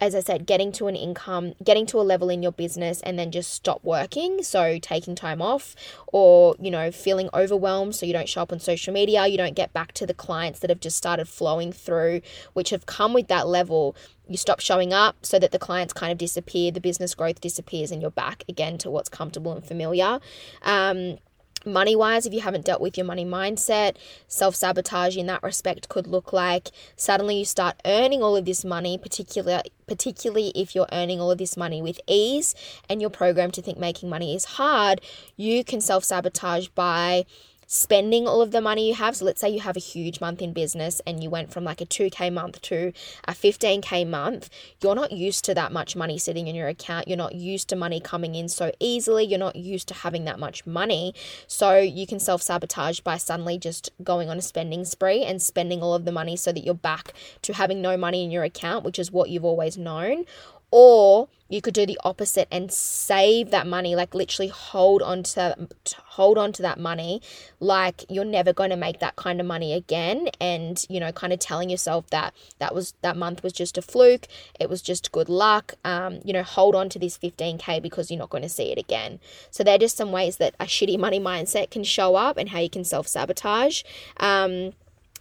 as 0.00 0.14
I 0.14 0.20
said, 0.20 0.46
getting 0.46 0.72
to 0.72 0.88
an 0.88 0.96
income, 0.96 1.54
getting 1.64 1.86
to 1.86 1.98
a 1.98 2.02
level 2.02 2.28
in 2.28 2.42
your 2.42 2.52
business 2.52 3.00
and 3.00 3.18
then 3.18 3.30
just 3.30 3.52
stop 3.52 3.82
working. 3.82 4.42
So 4.42 4.78
taking 4.78 5.14
time 5.14 5.40
off 5.40 5.74
or, 6.08 6.54
you 6.60 6.70
know, 6.70 6.90
feeling 6.90 7.30
overwhelmed 7.32 7.94
so 7.94 8.04
you 8.04 8.12
don't 8.12 8.28
show 8.28 8.42
up 8.42 8.52
on 8.52 8.60
social 8.60 8.92
media, 8.92 9.26
you 9.26 9.38
don't 9.38 9.54
get 9.54 9.72
back 9.72 9.92
to 9.92 10.06
the 10.06 10.12
clients 10.12 10.60
that 10.60 10.70
have 10.70 10.80
just 10.80 10.98
started 10.98 11.28
flowing 11.28 11.72
through, 11.72 12.20
which 12.52 12.70
have 12.70 12.84
come 12.84 13.14
with 13.14 13.28
that 13.28 13.46
level. 13.46 13.96
You 14.28 14.36
stop 14.36 14.60
showing 14.60 14.92
up 14.92 15.24
so 15.24 15.38
that 15.38 15.52
the 15.52 15.58
clients 15.58 15.94
kind 15.94 16.12
of 16.12 16.18
disappear, 16.18 16.70
the 16.70 16.80
business 16.80 17.14
growth 17.14 17.40
disappears, 17.40 17.90
and 17.90 18.02
you're 18.02 18.10
back 18.10 18.44
again 18.48 18.76
to 18.78 18.90
what's 18.90 19.08
comfortable 19.08 19.52
and 19.52 19.64
familiar. 19.64 20.20
Um, 20.62 21.18
money 21.66 21.96
wise, 21.96 22.26
if 22.26 22.32
you 22.32 22.40
haven't 22.40 22.64
dealt 22.64 22.80
with 22.80 22.96
your 22.96 23.06
money 23.06 23.24
mindset, 23.24 23.96
self 24.28 24.54
sabotage 24.54 25.16
in 25.16 25.26
that 25.26 25.42
respect 25.42 25.88
could 25.88 26.06
look 26.06 26.32
like 26.32 26.70
suddenly 26.96 27.38
you 27.38 27.44
start 27.44 27.80
earning 27.84 28.22
all 28.22 28.36
of 28.36 28.44
this 28.44 28.64
money, 28.64 28.96
particular, 28.96 29.62
particularly 29.86 30.52
if 30.54 30.74
you're 30.74 30.88
earning 30.92 31.20
all 31.20 31.30
of 31.30 31.38
this 31.38 31.56
money 31.56 31.82
with 31.82 32.00
ease 32.06 32.54
and 32.88 33.00
you're 33.00 33.10
programmed 33.10 33.54
to 33.54 33.62
think 33.62 33.78
making 33.78 34.08
money 34.08 34.34
is 34.34 34.44
hard, 34.44 35.00
you 35.36 35.64
can 35.64 35.80
self 35.80 36.04
sabotage 36.04 36.68
by 36.68 37.26
spending 37.66 38.26
all 38.26 38.40
of 38.40 38.50
the 38.52 38.60
money 38.60 38.88
you 38.88 38.94
have. 38.94 39.16
So 39.16 39.24
let's 39.24 39.40
say 39.40 39.50
you 39.50 39.60
have 39.60 39.76
a 39.76 39.80
huge 39.80 40.20
month 40.20 40.40
in 40.40 40.52
business 40.52 41.00
and 41.06 41.22
you 41.22 41.30
went 41.30 41.52
from 41.52 41.64
like 41.64 41.80
a 41.80 41.86
2K 41.86 42.32
month 42.32 42.62
to 42.62 42.92
a 43.24 43.32
15K 43.32 44.06
month. 44.06 44.48
You're 44.80 44.94
not 44.94 45.12
used 45.12 45.44
to 45.46 45.54
that 45.54 45.72
much 45.72 45.96
money 45.96 46.18
sitting 46.18 46.46
in 46.46 46.54
your 46.54 46.68
account. 46.68 47.08
You're 47.08 47.16
not 47.16 47.34
used 47.34 47.68
to 47.68 47.76
money 47.76 48.00
coming 48.00 48.34
in 48.34 48.48
so 48.48 48.72
easily. 48.80 49.24
You're 49.24 49.38
not 49.38 49.56
used 49.56 49.88
to 49.88 49.94
having 49.94 50.24
that 50.24 50.38
much 50.38 50.66
money. 50.66 51.14
So 51.46 51.78
you 51.78 52.06
can 52.06 52.20
self 52.20 52.42
sabotage 52.42 53.00
by 53.00 53.16
suddenly 53.16 53.58
just 53.58 53.90
going 54.02 54.30
on 54.30 54.38
a 54.38 54.42
spending 54.42 54.84
spree 54.84 55.24
and 55.24 55.42
spending 55.42 55.82
all 55.82 55.94
of 55.94 56.04
the 56.04 56.12
money 56.12 56.36
so 56.36 56.52
that 56.52 56.64
you're 56.64 56.74
back 56.74 57.12
to 57.42 57.54
having 57.54 57.82
no 57.82 57.96
money 57.96 58.24
in 58.24 58.30
your 58.30 58.44
account, 58.44 58.84
which 58.84 58.98
is 58.98 59.10
what 59.10 59.30
you've 59.30 59.44
always 59.44 59.76
known. 59.76 60.24
Or 60.70 61.28
you 61.48 61.60
could 61.60 61.74
do 61.74 61.86
the 61.86 61.98
opposite 62.04 62.48
and 62.50 62.72
save 62.72 63.50
that 63.50 63.66
money 63.66 63.94
like 63.94 64.14
literally 64.14 64.48
hold 64.48 65.00
on 65.00 65.22
to 65.22 65.68
hold 66.04 66.38
on 66.38 66.52
to 66.52 66.62
that 66.62 66.78
money 66.78 67.22
like 67.60 68.04
you're 68.08 68.24
never 68.24 68.52
going 68.52 68.70
to 68.70 68.76
make 68.76 68.98
that 68.98 69.16
kind 69.16 69.40
of 69.40 69.46
money 69.46 69.72
again. 69.72 70.28
And 70.40 70.84
you 70.88 71.00
know 71.00 71.12
kind 71.12 71.32
of 71.32 71.38
telling 71.38 71.70
yourself 71.70 72.10
that 72.10 72.34
that 72.58 72.74
was 72.74 72.94
that 73.02 73.16
month 73.16 73.42
was 73.42 73.52
just 73.52 73.78
a 73.78 73.82
fluke 73.82 74.26
it 74.58 74.68
was 74.68 74.82
just 74.82 75.12
good 75.12 75.28
luck 75.28 75.74
um, 75.84 76.20
you 76.24 76.32
know 76.32 76.42
hold 76.42 76.74
on 76.74 76.88
to 76.90 76.98
this 76.98 77.16
15k 77.18 77.80
because 77.82 78.10
you're 78.10 78.18
not 78.18 78.30
going 78.30 78.42
to 78.42 78.48
see 78.48 78.72
it 78.72 78.78
again. 78.78 79.20
So 79.50 79.62
they're 79.62 79.78
just 79.78 79.96
some 79.96 80.12
ways 80.12 80.38
that 80.38 80.54
a 80.58 80.64
shitty 80.64 80.98
money 80.98 81.20
mindset 81.20 81.70
can 81.70 81.84
show 81.84 82.16
up 82.16 82.36
and 82.36 82.48
how 82.48 82.58
you 82.58 82.70
can 82.70 82.84
self-sabotage. 82.84 83.82
Um, 84.18 84.72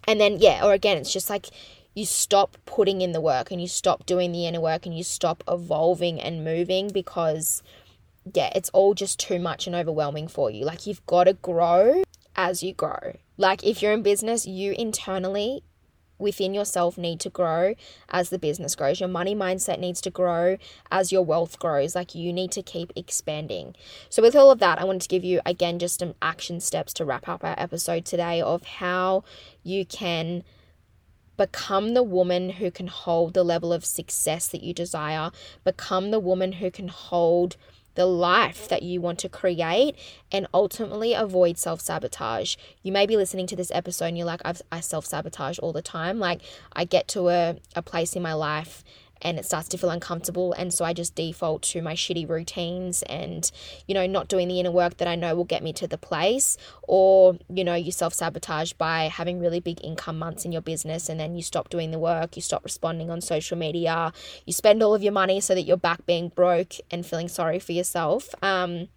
and 0.08 0.22
then 0.22 0.38
yeah 0.40 0.64
or 0.66 0.74
again 0.74 0.98
it's 0.98 1.12
just 1.12 1.30
like 1.30 1.48
you 1.96 2.06
stop 2.06 2.58
putting 2.66 3.02
in 3.02 3.14
the 3.14 3.22
work 3.22 3.50
and 3.50 3.62
you 3.62 3.68
stop 3.68 4.06
doing 4.06 4.32
the 4.32 4.46
inner 4.46 4.62
work 4.62 4.86
and 4.86 4.96
you 4.96 5.04
stop 5.04 5.44
evolving 5.48 6.22
and 6.22 6.44
moving 6.44 6.90
because 6.90 7.64
yeah, 8.34 8.52
it's 8.54 8.70
all 8.70 8.94
just 8.94 9.20
too 9.20 9.40
much 9.40 9.66
and 9.66 9.76
overwhelming 9.76 10.28
for 10.28 10.52
you. 10.52 10.66
Like 10.66 10.86
you've 10.86 11.06
got 11.06 11.24
to 11.24 11.34
grow 11.34 12.04
as 12.36 12.62
you 12.62 12.74
grow. 12.74 13.18
Like 13.38 13.64
if 13.64 13.82
you're 13.82 13.94
in 13.94 14.04
business, 14.04 14.46
you 14.46 14.74
internally 14.74 15.64
within 16.18 16.54
yourself 16.54 16.98
need 16.98 17.20
to 17.20 17.30
grow 17.30 17.76
as 18.10 18.30
the 18.30 18.40
business 18.40 18.76
grows. 18.76 19.00
Your 19.00 19.10
money 19.10 19.36
mindset 19.36 19.80
needs 19.80 20.02
to 20.02 20.10
grow 20.10 20.58
as 20.92 21.12
your 21.12 21.24
wealth 21.24 21.60
grows. 21.60 21.96
Like 21.96 22.16
you 22.16 22.34
need 22.34 22.52
to 22.52 22.64
keep 22.64 22.92
expanding. 22.96 23.76
So, 24.10 24.22
with 24.22 24.36
all 24.36 24.52
of 24.52 24.60
that, 24.60 24.80
I 24.80 24.86
wanted 24.86 25.02
to 25.04 25.08
give 25.08 25.24
you 25.24 25.42
again 25.46 25.80
just 25.80 26.00
some 26.00 26.16
action 26.22 26.60
steps 26.60 26.94
to 26.96 27.06
wrap 27.06 27.28
up 27.28 27.44
our 27.44 27.56
episode 27.58 28.06
today 28.06 28.42
of 28.42 28.64
how 28.64 29.24
you 29.64 29.86
can 29.86 30.44
Become 31.38 31.94
the 31.94 32.04
woman 32.04 32.52
who 32.52 32.72
can 32.72 32.88
hold 32.88 33.34
the 33.34 33.44
level 33.44 33.74
of 33.74 33.86
success 33.86 34.48
that 34.48 34.64
you 34.64 34.74
desire. 34.74 35.32
Become 35.64 36.12
the 36.12 36.20
woman 36.20 36.54
who 36.54 36.72
can 36.72 36.88
hold 36.88 37.58
the 37.96 38.06
life 38.06 38.68
that 38.68 38.84
you 38.84 39.02
want 39.02 39.20
to 39.20 39.30
create 39.30 39.96
and 40.32 40.48
ultimately 40.54 41.14
avoid 41.14 41.58
self 41.58 41.82
sabotage. 41.82 42.56
You 42.84 42.92
may 42.92 43.06
be 43.06 43.18
listening 43.18 43.48
to 43.48 43.56
this 43.56 43.72
episode 43.74 44.06
and 44.06 44.18
you're 44.18 44.28
like, 44.28 44.42
I 44.72 44.80
self 44.82 45.06
sabotage 45.06 45.60
all 45.60 45.74
the 45.74 45.82
time. 45.82 46.20
Like, 46.20 46.42
I 46.74 46.86
get 46.86 47.08
to 47.10 47.30
a, 47.30 47.58
a 47.76 47.82
place 47.82 48.16
in 48.16 48.22
my 48.22 48.34
life 48.34 48.84
and 49.22 49.40
it 49.40 49.46
starts 49.46 49.68
to 49.70 49.78
feel 49.78 49.90
uncomfortable 49.90 50.54
and 50.54 50.74
so 50.74 50.86
I 50.86 50.94
just 50.94 51.16
default 51.16 51.62
to 51.64 51.82
my 51.82 51.94
shitty 51.94 52.28
routines 52.28 53.02
and 53.04 53.50
you 53.88 53.94
know 53.94 54.06
not 54.06 54.28
doing 54.28 54.48
the 54.48 54.60
inner 54.60 54.72
work 54.72 54.98
that 54.98 55.08
I 55.08 55.16
know 55.16 55.36
will 55.36 55.46
get 55.46 55.64
me 55.64 55.74
to 55.74 55.88
the 55.88 55.98
place 55.98 56.58
or 56.84 57.38
you 57.50 57.64
know 57.64 57.76
you 57.76 57.92
self-sabotage 57.92 58.74
by 58.74 59.04
having 59.06 59.40
really 59.40 59.60
big 59.60 59.84
income 59.84 60.20
months 60.20 60.46
in 60.46 60.52
your 60.52 60.62
business 60.62 61.10
and 61.10 61.20
then 61.20 61.36
you 61.36 61.42
stop 61.42 61.70
doing 61.70 61.92
the 61.92 62.00
work 62.00 62.36
you 62.36 62.42
stop 62.42 62.64
responding 62.64 63.10
on 63.10 63.22
social 63.22 63.58
media 63.58 64.12
you 64.46 64.54
spend 64.54 64.84
all 64.84 64.94
of 64.94 65.04
your 65.04 65.14
money 65.14 65.40
so 65.40 65.56
that 65.56 65.64
you're 65.64 65.78
back 65.78 66.06
being 66.06 66.30
broke 66.30 66.74
and 66.92 67.06
feeling 67.06 67.28
sorry 67.28 67.60
for 67.60 67.72
yourself 67.72 68.36
um 68.44 68.88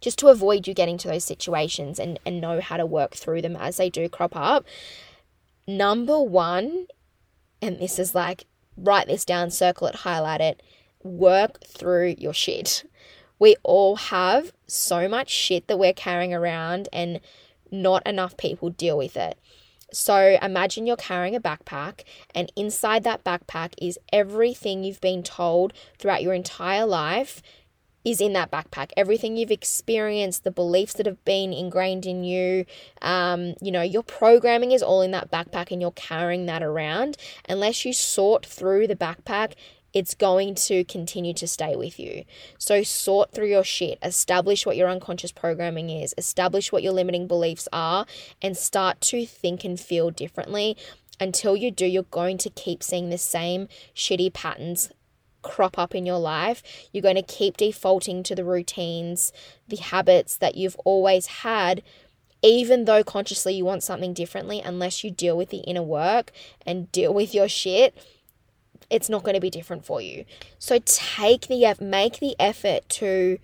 just 0.00 0.18
to 0.18 0.28
avoid 0.28 0.66
you 0.66 0.74
getting 0.74 0.98
to 0.98 1.08
those 1.08 1.24
situations 1.24 1.98
and, 1.98 2.18
and 2.26 2.40
know 2.40 2.60
how 2.60 2.76
to 2.76 2.86
work 2.86 3.14
through 3.14 3.42
them 3.42 3.56
as 3.56 3.76
they 3.76 3.90
do 3.90 4.08
crop 4.08 4.34
up. 4.34 4.64
Number 5.66 6.20
one, 6.20 6.86
and 7.62 7.78
this 7.78 7.98
is 7.98 8.14
like 8.14 8.46
write 8.76 9.06
this 9.06 9.24
down, 9.24 9.50
circle 9.50 9.86
it, 9.86 9.96
highlight 9.96 10.40
it, 10.40 10.62
work 11.02 11.64
through 11.64 12.14
your 12.18 12.34
shit. 12.34 12.88
We 13.38 13.56
all 13.62 13.96
have 13.96 14.52
so 14.66 15.08
much 15.08 15.30
shit 15.30 15.66
that 15.66 15.78
we're 15.78 15.92
carrying 15.92 16.34
around, 16.34 16.88
and 16.92 17.20
not 17.70 18.06
enough 18.06 18.36
people 18.36 18.70
deal 18.70 18.98
with 18.98 19.16
it. 19.16 19.38
So 19.92 20.38
imagine 20.40 20.86
you're 20.86 20.96
carrying 20.96 21.34
a 21.34 21.40
backpack, 21.40 22.04
and 22.34 22.52
inside 22.54 23.02
that 23.04 23.24
backpack 23.24 23.72
is 23.80 23.98
everything 24.12 24.84
you've 24.84 25.00
been 25.00 25.22
told 25.22 25.72
throughout 25.98 26.22
your 26.22 26.34
entire 26.34 26.86
life 26.86 27.42
is 28.04 28.20
in 28.20 28.32
that 28.32 28.50
backpack. 28.50 28.90
Everything 28.96 29.36
you've 29.36 29.50
experienced, 29.50 30.44
the 30.44 30.50
beliefs 30.50 30.94
that 30.94 31.06
have 31.06 31.22
been 31.24 31.52
ingrained 31.52 32.06
in 32.06 32.24
you, 32.24 32.64
um, 33.02 33.54
you 33.60 33.70
know, 33.70 33.82
your 33.82 34.02
programming 34.02 34.72
is 34.72 34.82
all 34.82 35.02
in 35.02 35.10
that 35.10 35.30
backpack 35.30 35.70
and 35.70 35.80
you're 35.80 35.90
carrying 35.92 36.46
that 36.46 36.62
around. 36.62 37.16
Unless 37.48 37.84
you 37.84 37.92
sort 37.92 38.46
through 38.46 38.86
the 38.86 38.96
backpack, 38.96 39.52
it's 39.92 40.14
going 40.14 40.54
to 40.54 40.84
continue 40.84 41.34
to 41.34 41.48
stay 41.48 41.74
with 41.74 41.98
you. 41.98 42.24
So 42.58 42.82
sort 42.82 43.32
through 43.32 43.48
your 43.48 43.64
shit, 43.64 43.98
establish 44.02 44.64
what 44.64 44.76
your 44.76 44.88
unconscious 44.88 45.32
programming 45.32 45.90
is, 45.90 46.14
establish 46.16 46.70
what 46.70 46.82
your 46.82 46.92
limiting 46.92 47.26
beliefs 47.26 47.68
are, 47.72 48.06
and 48.40 48.56
start 48.56 49.00
to 49.02 49.26
think 49.26 49.64
and 49.64 49.78
feel 49.78 50.10
differently. 50.10 50.76
Until 51.18 51.54
you 51.54 51.70
do, 51.70 51.84
you're 51.84 52.04
going 52.04 52.38
to 52.38 52.50
keep 52.50 52.82
seeing 52.82 53.10
the 53.10 53.18
same 53.18 53.68
shitty 53.94 54.32
patterns 54.32 54.90
crop 55.42 55.78
up 55.78 55.94
in 55.94 56.06
your 56.06 56.18
life, 56.18 56.62
you're 56.92 57.02
going 57.02 57.16
to 57.16 57.22
keep 57.22 57.56
defaulting 57.56 58.22
to 58.24 58.34
the 58.34 58.44
routines, 58.44 59.32
the 59.68 59.76
habits 59.76 60.36
that 60.36 60.54
you've 60.54 60.76
always 60.84 61.26
had, 61.26 61.82
even 62.42 62.84
though 62.84 63.04
consciously 63.04 63.54
you 63.54 63.64
want 63.64 63.82
something 63.82 64.14
differently, 64.14 64.60
unless 64.64 65.04
you 65.04 65.10
deal 65.10 65.36
with 65.36 65.50
the 65.50 65.58
inner 65.58 65.82
work 65.82 66.32
and 66.66 66.90
deal 66.92 67.12
with 67.12 67.34
your 67.34 67.48
shit. 67.48 67.96
It's 68.88 69.08
not 69.08 69.22
going 69.22 69.34
to 69.34 69.40
be 69.40 69.50
different 69.50 69.84
for 69.84 70.00
you. 70.00 70.24
So 70.58 70.78
take 70.84 71.46
the 71.46 71.76
make 71.80 72.18
the 72.18 72.34
effort 72.40 72.88
to 72.88 73.38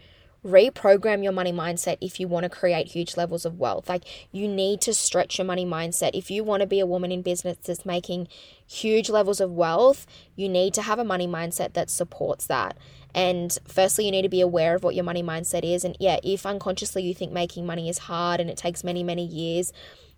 reprogram 0.46 1.22
your 1.22 1.32
money 1.32 1.52
mindset 1.52 1.98
if 2.00 2.20
you 2.20 2.28
want 2.28 2.44
to 2.44 2.48
create 2.50 2.88
huge 2.88 3.16
levels 3.16 3.44
of 3.44 3.59
wealth. 3.59 3.88
Like 3.88 4.04
you 4.30 4.46
need 4.46 4.80
to 4.82 4.94
stretch 4.94 5.38
your 5.38 5.44
money 5.44 5.66
mindset. 5.66 6.12
If 6.14 6.30
you 6.30 6.44
want 6.44 6.61
to 6.61 6.66
be 6.66 6.80
a 6.80 6.87
woman 6.87 7.11
in 7.11 7.22
business 7.22 7.59
that's 7.62 7.85
making 7.85 8.28
huge 8.66 9.09
levels 9.09 9.40
of 9.40 9.52
wealth, 9.52 10.07
you 10.35 10.48
need 10.48 10.74
to 10.74 10.83
have 10.83 10.98
a 10.98 11.05
money 11.05 11.26
mindset 11.26 11.72
that 11.74 11.90
supports 11.90 12.46
that. 12.46 12.76
And 13.14 13.57
firstly, 13.66 14.05
you 14.05 14.11
need 14.11 14.22
to 14.22 14.29
be 14.29 14.42
aware 14.42 14.74
of 14.74 14.85
what 14.85 14.94
your 14.94 15.05
money 15.05 15.22
mindset 15.22 15.64
is. 15.64 15.85
And 15.85 15.96
yeah, 15.98 16.18
if 16.22 16.44
unconsciously 16.44 17.02
you 17.02 17.14
think 17.14 17.33
making 17.33 17.64
money 17.64 17.88
is 17.88 17.98
hard 17.98 18.40
and 18.40 18.50
it 18.50 18.59
takes 18.59 18.85
many, 18.85 19.02
many 19.02 19.24
years, 19.24 19.72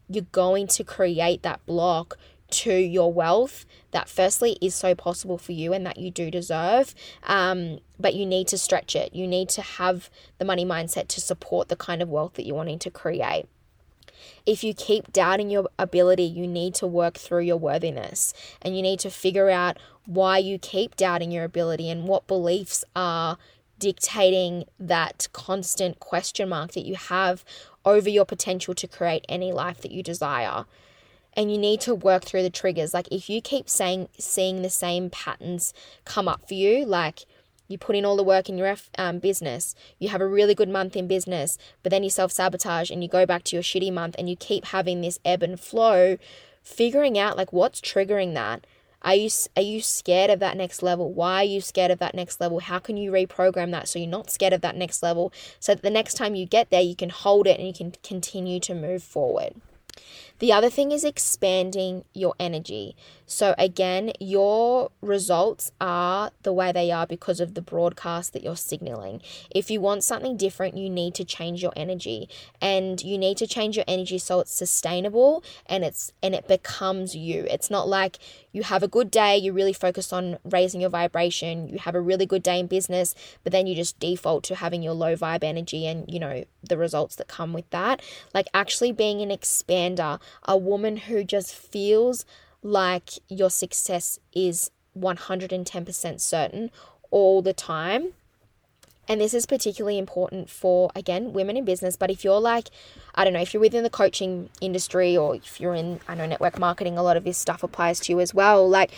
you're 0.09 0.25
going 0.33 0.67
to 0.67 0.85
create 0.85 1.43
that 1.43 1.65
block 1.67 2.17
to 2.51 2.73
your 2.73 3.13
wealth 3.13 3.67
that 3.91 4.09
firstly 4.09 4.57
is 4.63 4.75
so 4.75 4.95
possible 4.95 5.37
for 5.37 5.53
you 5.53 5.73
and 5.73 5.85
that 5.85 5.99
you 5.99 6.11
do 6.11 6.31
deserve 6.31 6.95
um, 7.25 7.79
but 8.01 8.15
you 8.15 8.25
need 8.25 8.49
to 8.49 8.57
stretch 8.57 8.97
it 8.97 9.15
you 9.15 9.27
need 9.27 9.51
to 9.51 9.61
have 9.61 10.09
the 10.39 10.47
money 10.47 10.65
mindset 10.65 11.09
to 11.09 11.21
support 11.21 11.69
the 11.69 11.77
kind 11.77 12.01
of 12.01 12.09
wealth 12.09 12.35
that 12.35 12.47
you're 12.47 12.57
wanting 12.57 12.79
to 12.79 12.91
create 12.91 13.45
if 14.47 14.63
you 14.65 14.75
keep 14.75 15.13
doubting 15.13 15.51
your 15.51 15.69
ability, 15.79 16.25
you 16.25 16.47
need 16.47 16.75
to 16.77 16.87
work 16.87 17.17
through 17.17 17.43
your 17.43 17.57
worthiness 17.57 18.33
and 18.63 18.77
you 18.77 18.83
need 18.83 19.01
to 19.01 19.11
figure 19.11 19.51
out 19.51 19.79
why 20.07 20.39
you 20.39 20.59
keep 20.59 20.97
doubting 20.97 21.31
your 21.31 21.45
ability 21.45 21.91
and 21.91 22.09
what 22.09 22.27
beliefs 22.27 22.85
are 22.97 23.39
dictating 23.79 24.65
that 24.79 25.29
constant 25.33 26.01
question 26.01 26.49
mark 26.49 26.73
that 26.73 26.85
you 26.85 26.97
have 26.97 27.45
over 27.85 28.09
your 28.09 28.25
potential 28.25 28.75
to 28.75 28.89
create 28.89 29.25
any 29.29 29.53
life 29.53 29.81
that 29.81 29.93
you 29.93 30.03
desire 30.03 30.65
and 31.35 31.53
you 31.53 31.59
need 31.59 31.81
to 31.81 31.95
work 31.95 32.25
through 32.25 32.43
the 32.43 32.51
triggers. 32.51 32.93
Like 32.93 33.07
if 33.13 33.31
you 33.31 33.41
keep 33.41 33.69
saying 33.69 34.09
seeing 34.19 34.63
the 34.63 34.71
same 34.71 35.09
patterns 35.09 35.73
come 36.05 36.27
up 36.27 36.49
for 36.49 36.55
you, 36.55 36.85
like 36.85 37.27
you 37.69 37.79
put 37.79 37.95
in 37.95 38.05
all 38.05 38.17
the 38.17 38.23
work 38.23 38.49
in 38.49 38.59
your 38.59 38.75
um, 38.99 39.19
business, 39.19 39.75
you 39.99 40.09
have 40.09 40.21
a 40.21 40.27
really 40.27 40.55
good 40.55 40.69
month 40.69 40.97
in 40.97 41.07
business, 41.07 41.59
but 41.83 41.91
then 41.91 42.03
you 42.03 42.11
self 42.11 42.33
sabotage 42.33 42.91
and 42.91 43.03
you 43.03 43.09
go 43.09 43.27
back 43.27 43.45
to 43.45 43.57
your 43.57 43.63
shitty 43.63 43.93
month 43.93 44.17
and 44.19 44.29
you 44.29 44.37
keep 44.37 44.67
having 44.67 45.01
this 45.01 45.19
ebb 45.25 45.43
and 45.43 45.61
flow, 45.61 46.17
figuring 46.63 47.19
out 47.19 47.37
like 47.37 47.53
what's 47.53 47.81
triggering 47.81 48.35
that. 48.35 48.67
Are 49.03 49.15
you 49.15 49.31
are 49.57 49.63
you 49.63 49.81
scared 49.81 50.31
of 50.31 50.41
that 50.41 50.57
next 50.57 50.83
level? 50.83 51.13
Why 51.13 51.43
are 51.43 51.45
you 51.45 51.61
scared 51.61 51.93
of 51.93 52.01
that 52.01 52.15
next 52.15 52.41
level? 52.41 52.59
How 52.59 52.81
can 52.81 52.97
you 52.97 53.13
reprogram 53.13 53.71
that 53.71 53.87
so 53.87 53.99
you're 53.99 54.09
not 54.09 54.31
scared 54.31 54.53
of 54.53 54.61
that 54.63 54.75
next 54.75 55.03
level 55.03 55.33
so 55.61 55.75
that 55.75 55.83
the 55.83 55.91
next 55.91 56.15
time 56.15 56.35
you 56.35 56.47
get 56.47 56.71
there 56.71 56.81
you 56.81 56.97
can 56.97 57.11
hold 57.11 57.47
it 57.47 57.59
and 57.59 57.67
you 57.67 57.75
can 57.75 57.93
continue 58.03 58.59
to 58.61 58.75
move 58.75 59.03
forward. 59.05 59.55
The 60.38 60.53
other 60.53 60.70
thing 60.70 60.92
is 60.92 61.05
expanding 61.05 62.05
your 62.14 62.35
energy. 62.38 62.96
So, 63.27 63.55
again, 63.59 64.12
your 64.20 64.90
results 65.03 65.72
are 65.81 66.31
the 66.44 66.53
way 66.53 66.72
they 66.72 66.90
are 66.90 67.07
because 67.07 67.40
of 67.40 67.55
the 67.55 67.61
broadcast 67.61 68.33
that 68.33 68.42
you're 68.42 68.57
signaling. 68.57 69.20
If 69.51 69.70
you 69.70 69.81
want 69.81 70.05
something 70.05 70.37
different, 70.37 70.77
you 70.77 70.88
need 70.88 71.14
to 71.16 71.24
change 71.24 71.62
your 71.62 71.72
energy 71.77 72.29
and 72.61 73.03
you 73.03 73.18
need 73.18 73.37
to 73.38 73.46
change 73.46 73.77
your 73.77 73.85
energy 73.87 74.18
so 74.18 74.40
it's 74.40 74.53
sustainable 74.55 75.44
and 75.66 75.85
it's 75.85 76.12
and 76.22 76.35
it 76.35 76.48
becomes 76.48 77.14
you. 77.14 77.46
It's 77.51 77.70
not 77.70 77.88
like 77.88 78.18
you 78.53 78.62
have 78.62 78.83
a 78.83 78.88
good 78.88 79.11
day, 79.11 79.37
you 79.37 79.53
really 79.53 79.74
focus 79.74 80.12
on 80.12 80.38
raising 80.44 80.81
your 80.81 80.90
vibration, 80.90 81.68
you 81.68 81.79
have 81.79 81.94
a 81.94 82.01
really 82.01 82.27
good 82.27 82.42
day 82.42 82.59
in 82.59 82.66
business, 82.66 83.14
but 83.44 83.53
then 83.53 83.66
you 83.66 83.74
just 83.74 84.01
default 84.01 84.42
to 84.44 84.55
having 84.55 84.83
your 84.83 84.94
low 84.94 85.14
vibe 85.14 85.44
energy 85.44 85.87
and, 85.87 86.05
you 86.09 86.18
know, 86.18 86.44
the 86.66 86.79
results 86.79 87.16
that 87.16 87.29
come 87.29 87.53
with 87.53 87.68
that. 87.70 88.01
Like 88.33 88.48
actually 88.55 88.92
being 88.92 89.20
an 89.20 89.29
expander 89.29 90.18
a 90.45 90.57
woman 90.57 90.97
who 90.97 91.25
just 91.25 91.55
feels 91.55 92.25
like 92.62 93.11
your 93.29 93.51
success 93.51 94.19
is 94.35 94.71
110% 94.99 96.21
certain 96.21 96.71
all 97.11 97.43
the 97.43 97.53
time. 97.53 98.12
And 99.11 99.23
this 99.23 99.33
is 99.33 99.47
particularly 99.47 99.97
important 99.97 100.51
for, 100.51 100.91
again, 100.95 101.33
women 101.33 101.57
in 101.57 101.64
business. 101.64 101.97
But 101.97 102.11
if 102.11 102.25
you're 102.25 102.41
like, 102.41 102.69
I 103.14 103.25
don't 103.25 103.33
know, 103.33 103.41
if 103.41 103.55
you're 103.55 103.61
within 103.61 103.83
the 103.83 103.88
coaching 103.88 104.51
industry 104.61 105.17
or 105.17 105.37
if 105.37 105.59
you're 105.59 105.75
in, 105.75 106.01
I 106.07 106.14
know, 106.14 106.27
network 106.27 106.59
marketing, 106.59 106.99
a 106.99 107.03
lot 107.03 107.17
of 107.17 107.25
this 107.25 107.38
stuff 107.38 107.62
applies 107.62 108.01
to 108.01 108.12
you 108.12 108.21
as 108.21 108.35
well. 108.35 108.69
Like, 108.69 108.91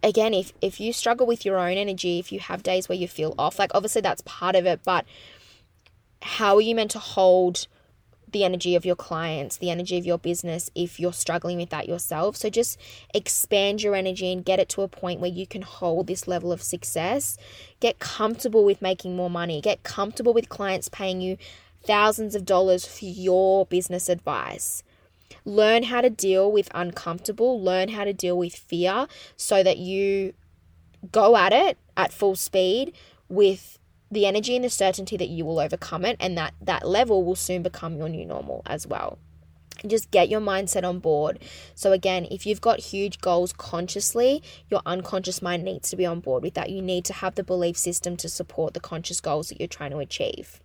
again, 0.00 0.32
if, 0.32 0.52
if 0.62 0.78
you 0.78 0.92
struggle 0.92 1.26
with 1.26 1.44
your 1.44 1.58
own 1.58 1.76
energy, 1.76 2.20
if 2.20 2.30
you 2.30 2.38
have 2.38 2.62
days 2.62 2.88
where 2.88 2.96
you 2.96 3.08
feel 3.08 3.34
off, 3.36 3.58
like, 3.58 3.72
obviously 3.74 4.00
that's 4.00 4.22
part 4.24 4.54
of 4.54 4.64
it. 4.64 4.80
But 4.84 5.04
how 6.22 6.54
are 6.54 6.60
you 6.60 6.76
meant 6.76 6.92
to 6.92 7.00
hold 7.00 7.66
the 8.32 8.44
energy 8.44 8.74
of 8.74 8.84
your 8.84 8.96
clients, 8.96 9.56
the 9.56 9.70
energy 9.70 9.98
of 9.98 10.06
your 10.06 10.18
business 10.18 10.70
if 10.74 11.00
you're 11.00 11.12
struggling 11.12 11.58
with 11.58 11.70
that 11.70 11.88
yourself. 11.88 12.36
So 12.36 12.50
just 12.50 12.78
expand 13.14 13.82
your 13.82 13.94
energy 13.94 14.32
and 14.32 14.44
get 14.44 14.58
it 14.58 14.68
to 14.70 14.82
a 14.82 14.88
point 14.88 15.20
where 15.20 15.30
you 15.30 15.46
can 15.46 15.62
hold 15.62 16.06
this 16.06 16.28
level 16.28 16.52
of 16.52 16.62
success. 16.62 17.36
Get 17.80 17.98
comfortable 17.98 18.64
with 18.64 18.82
making 18.82 19.16
more 19.16 19.30
money. 19.30 19.60
Get 19.60 19.82
comfortable 19.82 20.32
with 20.32 20.48
clients 20.48 20.88
paying 20.88 21.20
you 21.20 21.36
thousands 21.84 22.34
of 22.34 22.44
dollars 22.44 22.84
for 22.86 23.06
your 23.06 23.66
business 23.66 24.08
advice. 24.08 24.82
Learn 25.44 25.84
how 25.84 26.00
to 26.00 26.10
deal 26.10 26.50
with 26.50 26.68
uncomfortable, 26.74 27.62
learn 27.62 27.90
how 27.90 28.04
to 28.04 28.12
deal 28.12 28.36
with 28.36 28.54
fear 28.54 29.06
so 29.36 29.62
that 29.62 29.78
you 29.78 30.34
go 31.12 31.36
at 31.36 31.52
it 31.52 31.78
at 31.96 32.12
full 32.12 32.36
speed 32.36 32.92
with 33.28 33.77
the 34.10 34.26
energy 34.26 34.56
and 34.56 34.64
the 34.64 34.70
certainty 34.70 35.16
that 35.16 35.28
you 35.28 35.44
will 35.44 35.60
overcome 35.60 36.04
it 36.04 36.16
and 36.20 36.36
that 36.36 36.54
that 36.60 36.86
level 36.86 37.24
will 37.24 37.36
soon 37.36 37.62
become 37.62 37.96
your 37.96 38.08
new 38.08 38.24
normal 38.24 38.62
as 38.66 38.86
well 38.86 39.18
just 39.86 40.10
get 40.10 40.28
your 40.28 40.40
mindset 40.40 40.84
on 40.84 40.98
board. 40.98 41.38
So, 41.74 41.92
again, 41.92 42.26
if 42.30 42.46
you've 42.46 42.60
got 42.60 42.80
huge 42.80 43.20
goals 43.20 43.52
consciously, 43.52 44.42
your 44.68 44.82
unconscious 44.86 45.40
mind 45.40 45.62
needs 45.62 45.90
to 45.90 45.96
be 45.96 46.06
on 46.06 46.20
board 46.20 46.42
with 46.42 46.54
that. 46.54 46.70
You 46.70 46.82
need 46.82 47.04
to 47.06 47.12
have 47.12 47.34
the 47.34 47.44
belief 47.44 47.76
system 47.76 48.16
to 48.18 48.28
support 48.28 48.74
the 48.74 48.80
conscious 48.80 49.20
goals 49.20 49.48
that 49.48 49.60
you're 49.60 49.68
trying 49.68 49.90
to 49.92 49.98
achieve. 49.98 50.60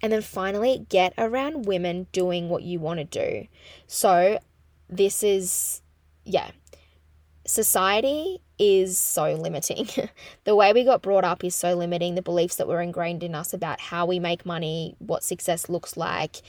And 0.00 0.12
then 0.12 0.22
finally, 0.22 0.86
get 0.88 1.14
around 1.18 1.66
women 1.66 2.06
doing 2.12 2.48
what 2.48 2.62
you 2.62 2.80
want 2.80 2.98
to 2.98 3.04
do. 3.04 3.46
So, 3.86 4.38
this 4.88 5.22
is, 5.22 5.82
yeah, 6.24 6.50
society 7.52 8.40
is 8.58 8.98
so 8.98 9.34
limiting. 9.34 9.88
the 10.44 10.56
way 10.56 10.72
we 10.72 10.84
got 10.84 11.02
brought 11.02 11.24
up 11.24 11.44
is 11.44 11.54
so 11.54 11.74
limiting. 11.74 12.14
The 12.14 12.22
beliefs 12.22 12.56
that 12.56 12.68
were 12.68 12.80
ingrained 12.80 13.22
in 13.22 13.34
us 13.34 13.52
about 13.52 13.80
how 13.80 14.06
we 14.06 14.18
make 14.18 14.46
money, 14.46 14.96
what 14.98 15.22
success 15.22 15.68
looks 15.68 15.96
like, 15.96 16.42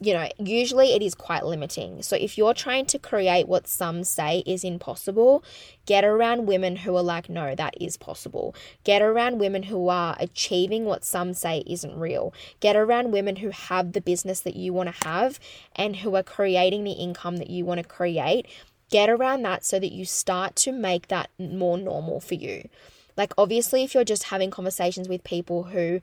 you 0.00 0.12
know, 0.12 0.28
usually 0.38 0.92
it 0.92 1.02
is 1.02 1.14
quite 1.14 1.44
limiting. 1.44 2.02
So 2.02 2.16
if 2.16 2.36
you're 2.36 2.54
trying 2.54 2.86
to 2.86 2.98
create 2.98 3.46
what 3.46 3.68
some 3.68 4.02
say 4.02 4.42
is 4.44 4.64
impossible, 4.64 5.44
get 5.86 6.04
around 6.04 6.46
women 6.46 6.76
who 6.76 6.96
are 6.96 7.02
like, 7.02 7.28
no, 7.28 7.54
that 7.54 7.74
is 7.80 7.96
possible. 7.96 8.56
Get 8.82 9.02
around 9.02 9.38
women 9.38 9.64
who 9.64 9.88
are 9.88 10.16
achieving 10.18 10.84
what 10.84 11.04
some 11.04 11.32
say 11.32 11.62
isn't 11.66 11.96
real. 11.96 12.34
Get 12.58 12.74
around 12.74 13.12
women 13.12 13.36
who 13.36 13.50
have 13.50 13.92
the 13.92 14.00
business 14.00 14.40
that 14.40 14.56
you 14.56 14.72
want 14.72 14.92
to 14.92 15.08
have 15.08 15.38
and 15.76 15.96
who 15.96 16.16
are 16.16 16.24
creating 16.24 16.82
the 16.82 16.92
income 16.92 17.36
that 17.36 17.50
you 17.50 17.64
want 17.64 17.78
to 17.78 17.86
create 17.86 18.46
get 18.94 19.10
around 19.10 19.42
that 19.42 19.64
so 19.64 19.80
that 19.80 19.90
you 19.90 20.04
start 20.04 20.54
to 20.54 20.70
make 20.70 21.08
that 21.08 21.28
more 21.36 21.76
normal 21.76 22.20
for 22.20 22.34
you. 22.34 22.68
Like, 23.16 23.32
obviously, 23.36 23.82
if 23.82 23.92
you're 23.92 24.04
just 24.04 24.22
having 24.22 24.52
conversations 24.52 25.08
with 25.08 25.24
people 25.24 25.64
who 25.64 26.00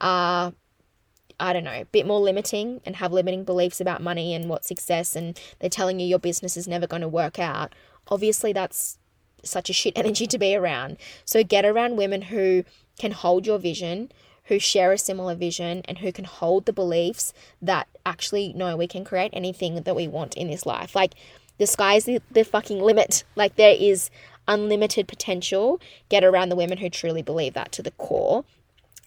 are, 0.00 0.52
I 1.38 1.52
don't 1.52 1.62
know, 1.62 1.70
a 1.70 1.84
bit 1.84 2.04
more 2.04 2.18
limiting 2.18 2.80
and 2.84 2.96
have 2.96 3.12
limiting 3.12 3.44
beliefs 3.44 3.80
about 3.80 4.02
money 4.02 4.34
and 4.34 4.48
what 4.48 4.64
success, 4.64 5.14
and 5.14 5.38
they're 5.60 5.70
telling 5.70 6.00
you 6.00 6.06
your 6.08 6.18
business 6.18 6.56
is 6.56 6.66
never 6.66 6.88
going 6.88 7.02
to 7.02 7.06
work 7.06 7.38
out, 7.38 7.76
obviously, 8.08 8.52
that's 8.52 8.98
such 9.44 9.70
a 9.70 9.72
shit 9.72 9.96
energy 9.96 10.26
to 10.26 10.36
be 10.36 10.56
around. 10.56 10.96
So, 11.24 11.44
get 11.44 11.64
around 11.64 11.94
women 11.94 12.22
who 12.22 12.64
can 12.98 13.12
hold 13.12 13.46
your 13.46 13.58
vision, 13.58 14.10
who 14.46 14.58
share 14.58 14.90
a 14.90 14.98
similar 14.98 15.36
vision, 15.36 15.82
and 15.84 15.98
who 15.98 16.10
can 16.10 16.24
hold 16.24 16.66
the 16.66 16.72
beliefs 16.72 17.32
that 17.60 17.86
actually, 18.04 18.52
no, 18.52 18.76
we 18.76 18.88
can 18.88 19.04
create 19.04 19.30
anything 19.32 19.80
that 19.80 19.94
we 19.94 20.08
want 20.08 20.34
in 20.34 20.50
this 20.50 20.66
life. 20.66 20.96
Like, 20.96 21.14
the 21.58 21.66
sky's 21.66 22.04
the, 22.04 22.20
the 22.30 22.44
fucking 22.44 22.80
limit. 22.80 23.24
Like 23.36 23.56
there 23.56 23.76
is 23.78 24.10
unlimited 24.48 25.08
potential. 25.08 25.80
Get 26.08 26.24
around 26.24 26.48
the 26.48 26.56
women 26.56 26.78
who 26.78 26.90
truly 26.90 27.22
believe 27.22 27.54
that 27.54 27.72
to 27.72 27.82
the 27.82 27.92
core. 27.92 28.44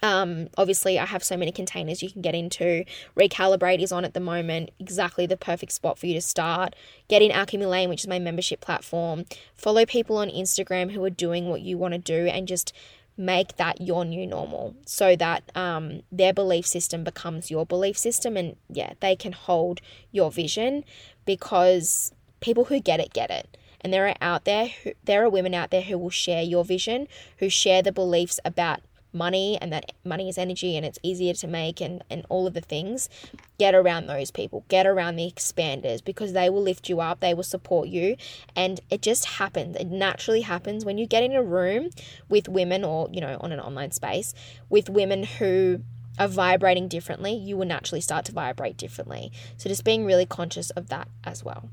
Um, 0.03 0.49
obviously, 0.57 0.99
I 0.99 1.05
have 1.05 1.23
so 1.23 1.35
many 1.35 1.51
containers 1.51 2.03
you 2.03 2.11
can 2.11 2.21
get 2.21 2.35
into. 2.35 2.85
Recalibrate 3.17 3.81
is 3.81 3.91
on 3.91 4.05
at 4.05 4.13
the 4.13 4.19
moment, 4.19 4.69
exactly 4.79 5.25
the 5.25 5.37
perfect 5.37 5.71
spot 5.71 5.97
for 5.97 6.05
you 6.05 6.13
to 6.13 6.21
start. 6.21 6.75
Get 7.07 7.21
in 7.21 7.31
Alchemy 7.31 7.65
Lane, 7.65 7.89
which 7.89 8.01
is 8.01 8.07
my 8.07 8.19
membership 8.19 8.61
platform. 8.61 9.25
Follow 9.55 9.85
people 9.85 10.17
on 10.17 10.29
Instagram 10.29 10.91
who 10.91 11.03
are 11.03 11.09
doing 11.09 11.49
what 11.49 11.61
you 11.61 11.77
want 11.77 11.93
to 11.93 11.97
do 11.97 12.27
and 12.27 12.47
just 12.47 12.71
make 13.17 13.55
that 13.55 13.79
your 13.79 14.03
new 14.03 14.27
normal 14.27 14.75
so 14.85 15.15
that 15.15 15.49
um, 15.55 16.01
their 16.11 16.33
belief 16.33 16.65
system 16.65 17.03
becomes 17.03 17.49
your 17.49 17.65
belief 17.65 17.97
system 17.97 18.35
and 18.35 18.57
yeah, 18.69 18.93
they 18.99 19.15
can 19.15 19.31
hold 19.31 19.79
your 20.11 20.29
vision 20.29 20.83
because 21.25 22.11
people 22.45 22.65
who 22.65 22.79
get 22.79 22.99
it 22.99 23.11
get 23.11 23.31
it. 23.31 23.57
And 23.81 23.91
there 23.91 24.07
are 24.07 24.15
out 24.21 24.45
there 24.45 24.67
who, 24.67 24.91
there 25.03 25.23
are 25.23 25.29
women 25.29 25.55
out 25.55 25.71
there 25.71 25.81
who 25.81 25.97
will 25.97 26.11
share 26.11 26.43
your 26.43 26.63
vision, 26.63 27.07
who 27.39 27.49
share 27.49 27.81
the 27.81 27.91
beliefs 27.91 28.39
about 28.45 28.81
money 29.11 29.57
and 29.59 29.73
that 29.73 29.93
money 30.03 30.29
is 30.29 30.37
energy 30.37 30.77
and 30.77 30.85
it's 30.85 30.99
easier 31.01 31.33
to 31.33 31.47
make 31.47 31.81
and, 31.81 32.03
and 32.07 32.23
all 32.29 32.45
of 32.45 32.53
the 32.53 32.61
things. 32.61 33.09
Get 33.57 33.73
around 33.73 34.05
those 34.05 34.29
people. 34.29 34.63
Get 34.67 34.85
around 34.85 35.15
the 35.15 35.31
expanders 35.31 36.03
because 36.03 36.33
they 36.33 36.49
will 36.49 36.61
lift 36.61 36.87
you 36.87 37.01
up, 37.01 37.19
they 37.19 37.33
will 37.33 37.43
support 37.43 37.87
you. 37.87 38.15
And 38.55 38.79
it 38.91 39.01
just 39.01 39.25
happens. 39.25 39.75
It 39.77 39.87
naturally 39.87 40.41
happens 40.41 40.85
when 40.85 40.99
you 40.99 41.07
get 41.07 41.23
in 41.23 41.31
a 41.31 41.41
room 41.41 41.89
with 42.29 42.47
women 42.47 42.83
or, 42.83 43.09
you 43.11 43.21
know, 43.21 43.37
on 43.41 43.51
an 43.51 43.59
online 43.59 43.91
space 43.91 44.35
with 44.69 44.87
women 44.87 45.23
who 45.23 45.81
are 46.19 46.27
vibrating 46.27 46.87
differently, 46.87 47.33
you 47.33 47.57
will 47.57 47.65
naturally 47.65 48.01
start 48.01 48.25
to 48.25 48.31
vibrate 48.31 48.77
differently. 48.77 49.31
So 49.57 49.67
just 49.67 49.83
being 49.83 50.05
really 50.05 50.27
conscious 50.27 50.69
of 50.71 50.89
that 50.89 51.07
as 51.23 51.43
well. 51.43 51.69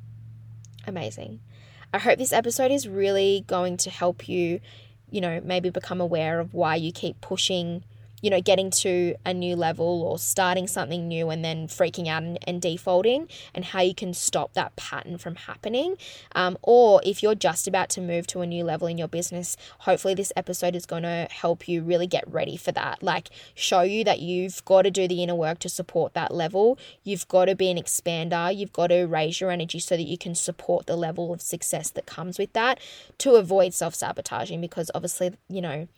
Amazing. 0.87 1.41
I 1.93 1.99
hope 1.99 2.19
this 2.19 2.33
episode 2.33 2.71
is 2.71 2.89
really 2.89 3.45
going 3.47 3.77
to 3.79 3.91
help 3.91 4.29
you, 4.29 4.61
you 5.11 5.21
know, 5.21 5.41
maybe 5.45 5.71
become 5.71 6.01
aware 6.01 6.41
of 6.41 6.55
why 6.55 6.77
you 6.77 6.91
keep 6.91 7.21
pushing 7.21 7.85
you 8.23 8.31
know, 8.31 8.41
getting 8.41 8.71
to 8.71 9.15
a 9.27 9.35
new 9.35 9.55
level 9.55 10.03
or 10.03 10.19
starting 10.19 10.67
something 10.67 11.07
new 11.07 11.29
and 11.29 11.45
then 11.45 11.69
freaking 11.69 12.09
out 12.09 12.23
and, 12.23 12.39
and 12.47 12.63
defaulting, 12.63 13.29
and 13.55 13.67
how 13.67 13.83
you 13.83 13.95
can 13.95 14.15
stop 14.15 14.55
that 14.55 14.75
pattern 14.77 15.19
from 15.19 15.35
happening. 15.35 15.97
Um, 16.35 16.57
or 16.63 17.03
if 17.05 17.23
you're 17.23 17.35
just 17.35 17.69
about 17.69 17.91
to 17.91 18.01
move 18.01 18.27
to 18.29 18.41
a 18.41 18.47
new 18.47 18.65
level 18.65 18.87
in 18.87 18.97
your 18.97 19.09
business, 19.09 19.57
hopefully 19.81 20.15
this 20.15 20.33
episode 20.37 20.75
is 20.75 20.87
going 20.87 21.03
to 21.03 21.29
help 21.31 21.69
you 21.69 21.83
really 21.83 22.07
get 22.07 22.25
ready 22.27 22.57
for 22.57 22.73
that. 22.73 23.03
Like, 23.03 23.29
show 23.55 23.83
you 23.83 24.05
that 24.05 24.21
you've 24.21 24.65
got 24.65 24.83
to 24.83 24.91
do 24.91 25.09
the 25.09 25.23
inner 25.23 25.35
work 25.35 25.59
to 25.61 25.69
support 25.69 26.15
that 26.15 26.33
level. 26.33 26.79
You've 27.03 27.27
got 27.29 27.47
to 27.47 27.57
be 27.57 27.71
an 27.71 27.77
expander. 27.77 28.57
You've 28.57 28.73
got 28.73 28.89
to 28.89 29.05
raise 29.05 29.41
your 29.41 29.51
energy 29.51 29.81
so 29.81 29.97
that 29.97 30.05
you 30.05 30.17
can 30.17 30.35
support 30.35 30.87
the 30.87 30.97
level 30.97 31.33
of 31.33 31.43
success 31.43 31.91
that 31.91 32.07
comes 32.07 32.39
with 32.39 32.53
that 32.53 32.79
to 33.19 33.35
avoid 33.35 33.75
self 33.75 33.95
sabotaging 33.95 34.61
because 34.61 34.91
obviously, 34.95 35.33
you 35.49 35.61
know, 35.61 35.89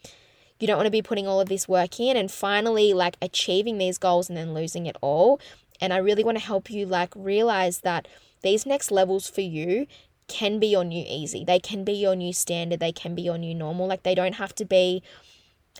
you 0.60 0.66
don't 0.66 0.76
want 0.76 0.86
to 0.86 0.90
be 0.92 1.02
putting 1.02 1.26
all 1.26 1.40
of 1.40 1.48
this 1.48 1.68
work 1.68 1.98
in 1.98 2.16
and 2.16 2.30
finally 2.30 2.92
like 2.92 3.16
achieving 3.20 3.78
these 3.78 3.98
goals 3.98 4.28
and 4.28 4.36
then 4.36 4.54
losing 4.54 4.86
it 4.86 4.96
all. 5.00 5.40
And 5.80 5.92
I 5.92 5.98
really 5.98 6.24
want 6.24 6.38
to 6.38 6.44
help 6.44 6.70
you 6.70 6.86
like 6.86 7.12
realize 7.16 7.80
that 7.80 8.06
these 8.42 8.64
next 8.64 8.90
levels 8.90 9.28
for 9.28 9.40
you 9.40 9.86
can 10.28 10.58
be 10.58 10.68
your 10.68 10.84
new 10.84 11.04
easy. 11.06 11.44
They 11.44 11.58
can 11.58 11.84
be 11.84 11.92
your 11.92 12.14
new 12.14 12.32
standard. 12.32 12.80
They 12.80 12.92
can 12.92 13.14
be 13.14 13.22
your 13.22 13.38
new 13.38 13.54
normal. 13.54 13.86
Like 13.86 14.04
they 14.04 14.14
don't 14.14 14.34
have 14.34 14.54
to 14.56 14.64
be 14.64 15.02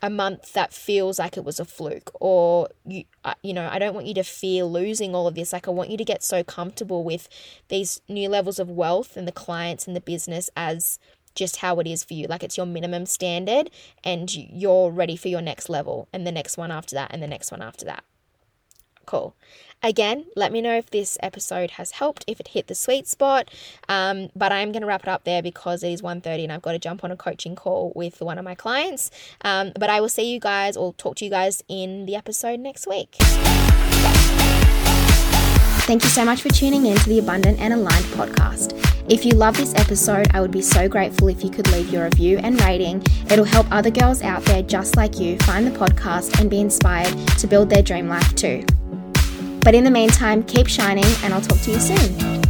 a 0.02 0.10
month 0.10 0.52
that 0.54 0.72
feels 0.72 1.18
like 1.18 1.36
it 1.36 1.44
was 1.44 1.60
a 1.60 1.64
fluke 1.64 2.10
or 2.20 2.68
you 2.84 3.04
you 3.42 3.52
know 3.52 3.68
I 3.70 3.78
don't 3.78 3.94
want 3.94 4.06
you 4.06 4.14
to 4.14 4.24
fear 4.24 4.64
losing 4.64 5.14
all 5.14 5.28
of 5.28 5.36
this 5.36 5.52
like 5.52 5.68
I 5.68 5.70
want 5.70 5.90
you 5.90 5.96
to 5.96 6.04
get 6.04 6.22
so 6.22 6.42
comfortable 6.42 7.04
with 7.04 7.28
these 7.68 8.00
new 8.08 8.28
levels 8.28 8.58
of 8.58 8.68
wealth 8.68 9.16
and 9.16 9.26
the 9.28 9.32
clients 9.32 9.86
and 9.86 9.94
the 9.94 10.00
business 10.00 10.50
as 10.56 10.98
just 11.34 11.56
how 11.56 11.78
it 11.80 11.86
is 11.86 12.04
for 12.04 12.14
you. 12.14 12.26
Like 12.26 12.42
it's 12.42 12.56
your 12.56 12.66
minimum 12.66 13.06
standard 13.06 13.70
and 14.02 14.34
you're 14.34 14.90
ready 14.90 15.16
for 15.16 15.28
your 15.28 15.42
next 15.42 15.68
level 15.68 16.08
and 16.12 16.26
the 16.26 16.32
next 16.32 16.56
one 16.56 16.70
after 16.70 16.94
that 16.96 17.10
and 17.12 17.22
the 17.22 17.26
next 17.26 17.50
one 17.50 17.62
after 17.62 17.84
that. 17.84 18.04
Cool. 19.06 19.34
Again, 19.82 20.24
let 20.34 20.50
me 20.50 20.62
know 20.62 20.76
if 20.78 20.88
this 20.88 21.18
episode 21.22 21.72
has 21.72 21.92
helped, 21.92 22.24
if 22.26 22.40
it 22.40 22.48
hit 22.48 22.68
the 22.68 22.74
sweet 22.74 23.06
spot. 23.06 23.50
Um, 23.86 24.30
but 24.34 24.50
I'm 24.50 24.72
going 24.72 24.80
to 24.80 24.86
wrap 24.86 25.02
it 25.02 25.08
up 25.08 25.24
there 25.24 25.42
because 25.42 25.82
it 25.82 25.92
is 25.92 26.00
1.30 26.00 26.44
and 26.44 26.52
I've 26.52 26.62
got 26.62 26.72
to 26.72 26.78
jump 26.78 27.04
on 27.04 27.10
a 27.10 27.16
coaching 27.16 27.54
call 27.54 27.92
with 27.94 28.22
one 28.22 28.38
of 28.38 28.44
my 28.44 28.54
clients. 28.54 29.10
Um, 29.42 29.72
but 29.78 29.90
I 29.90 30.00
will 30.00 30.08
see 30.08 30.32
you 30.32 30.40
guys 30.40 30.76
or 30.76 30.94
talk 30.94 31.16
to 31.16 31.24
you 31.24 31.30
guys 31.30 31.62
in 31.68 32.06
the 32.06 32.16
episode 32.16 32.60
next 32.60 32.86
week. 32.86 33.16
Thank 35.84 36.02
you 36.02 36.08
so 36.08 36.24
much 36.24 36.40
for 36.40 36.48
tuning 36.48 36.86
in 36.86 36.96
to 36.96 37.08
the 37.10 37.18
Abundant 37.18 37.60
and 37.60 37.74
Aligned 37.74 38.06
podcast. 38.06 38.72
If 39.06 39.26
you 39.26 39.32
love 39.32 39.54
this 39.54 39.74
episode, 39.74 40.26
I 40.32 40.40
would 40.40 40.50
be 40.50 40.62
so 40.62 40.88
grateful 40.88 41.28
if 41.28 41.44
you 41.44 41.50
could 41.50 41.70
leave 41.72 41.90
your 41.90 42.04
review 42.04 42.38
and 42.38 42.58
rating. 42.62 43.04
It'll 43.30 43.44
help 43.44 43.70
other 43.70 43.90
girls 43.90 44.22
out 44.22 44.42
there 44.46 44.62
just 44.62 44.96
like 44.96 45.20
you 45.20 45.36
find 45.40 45.66
the 45.66 45.78
podcast 45.78 46.40
and 46.40 46.48
be 46.48 46.60
inspired 46.60 47.14
to 47.36 47.46
build 47.46 47.68
their 47.68 47.82
dream 47.82 48.08
life 48.08 48.34
too. 48.34 48.64
But 49.60 49.74
in 49.74 49.84
the 49.84 49.90
meantime, 49.90 50.42
keep 50.44 50.68
shining, 50.68 51.04
and 51.22 51.34
I'll 51.34 51.42
talk 51.42 51.60
to 51.60 51.72
you 51.72 51.78
soon. 51.78 52.43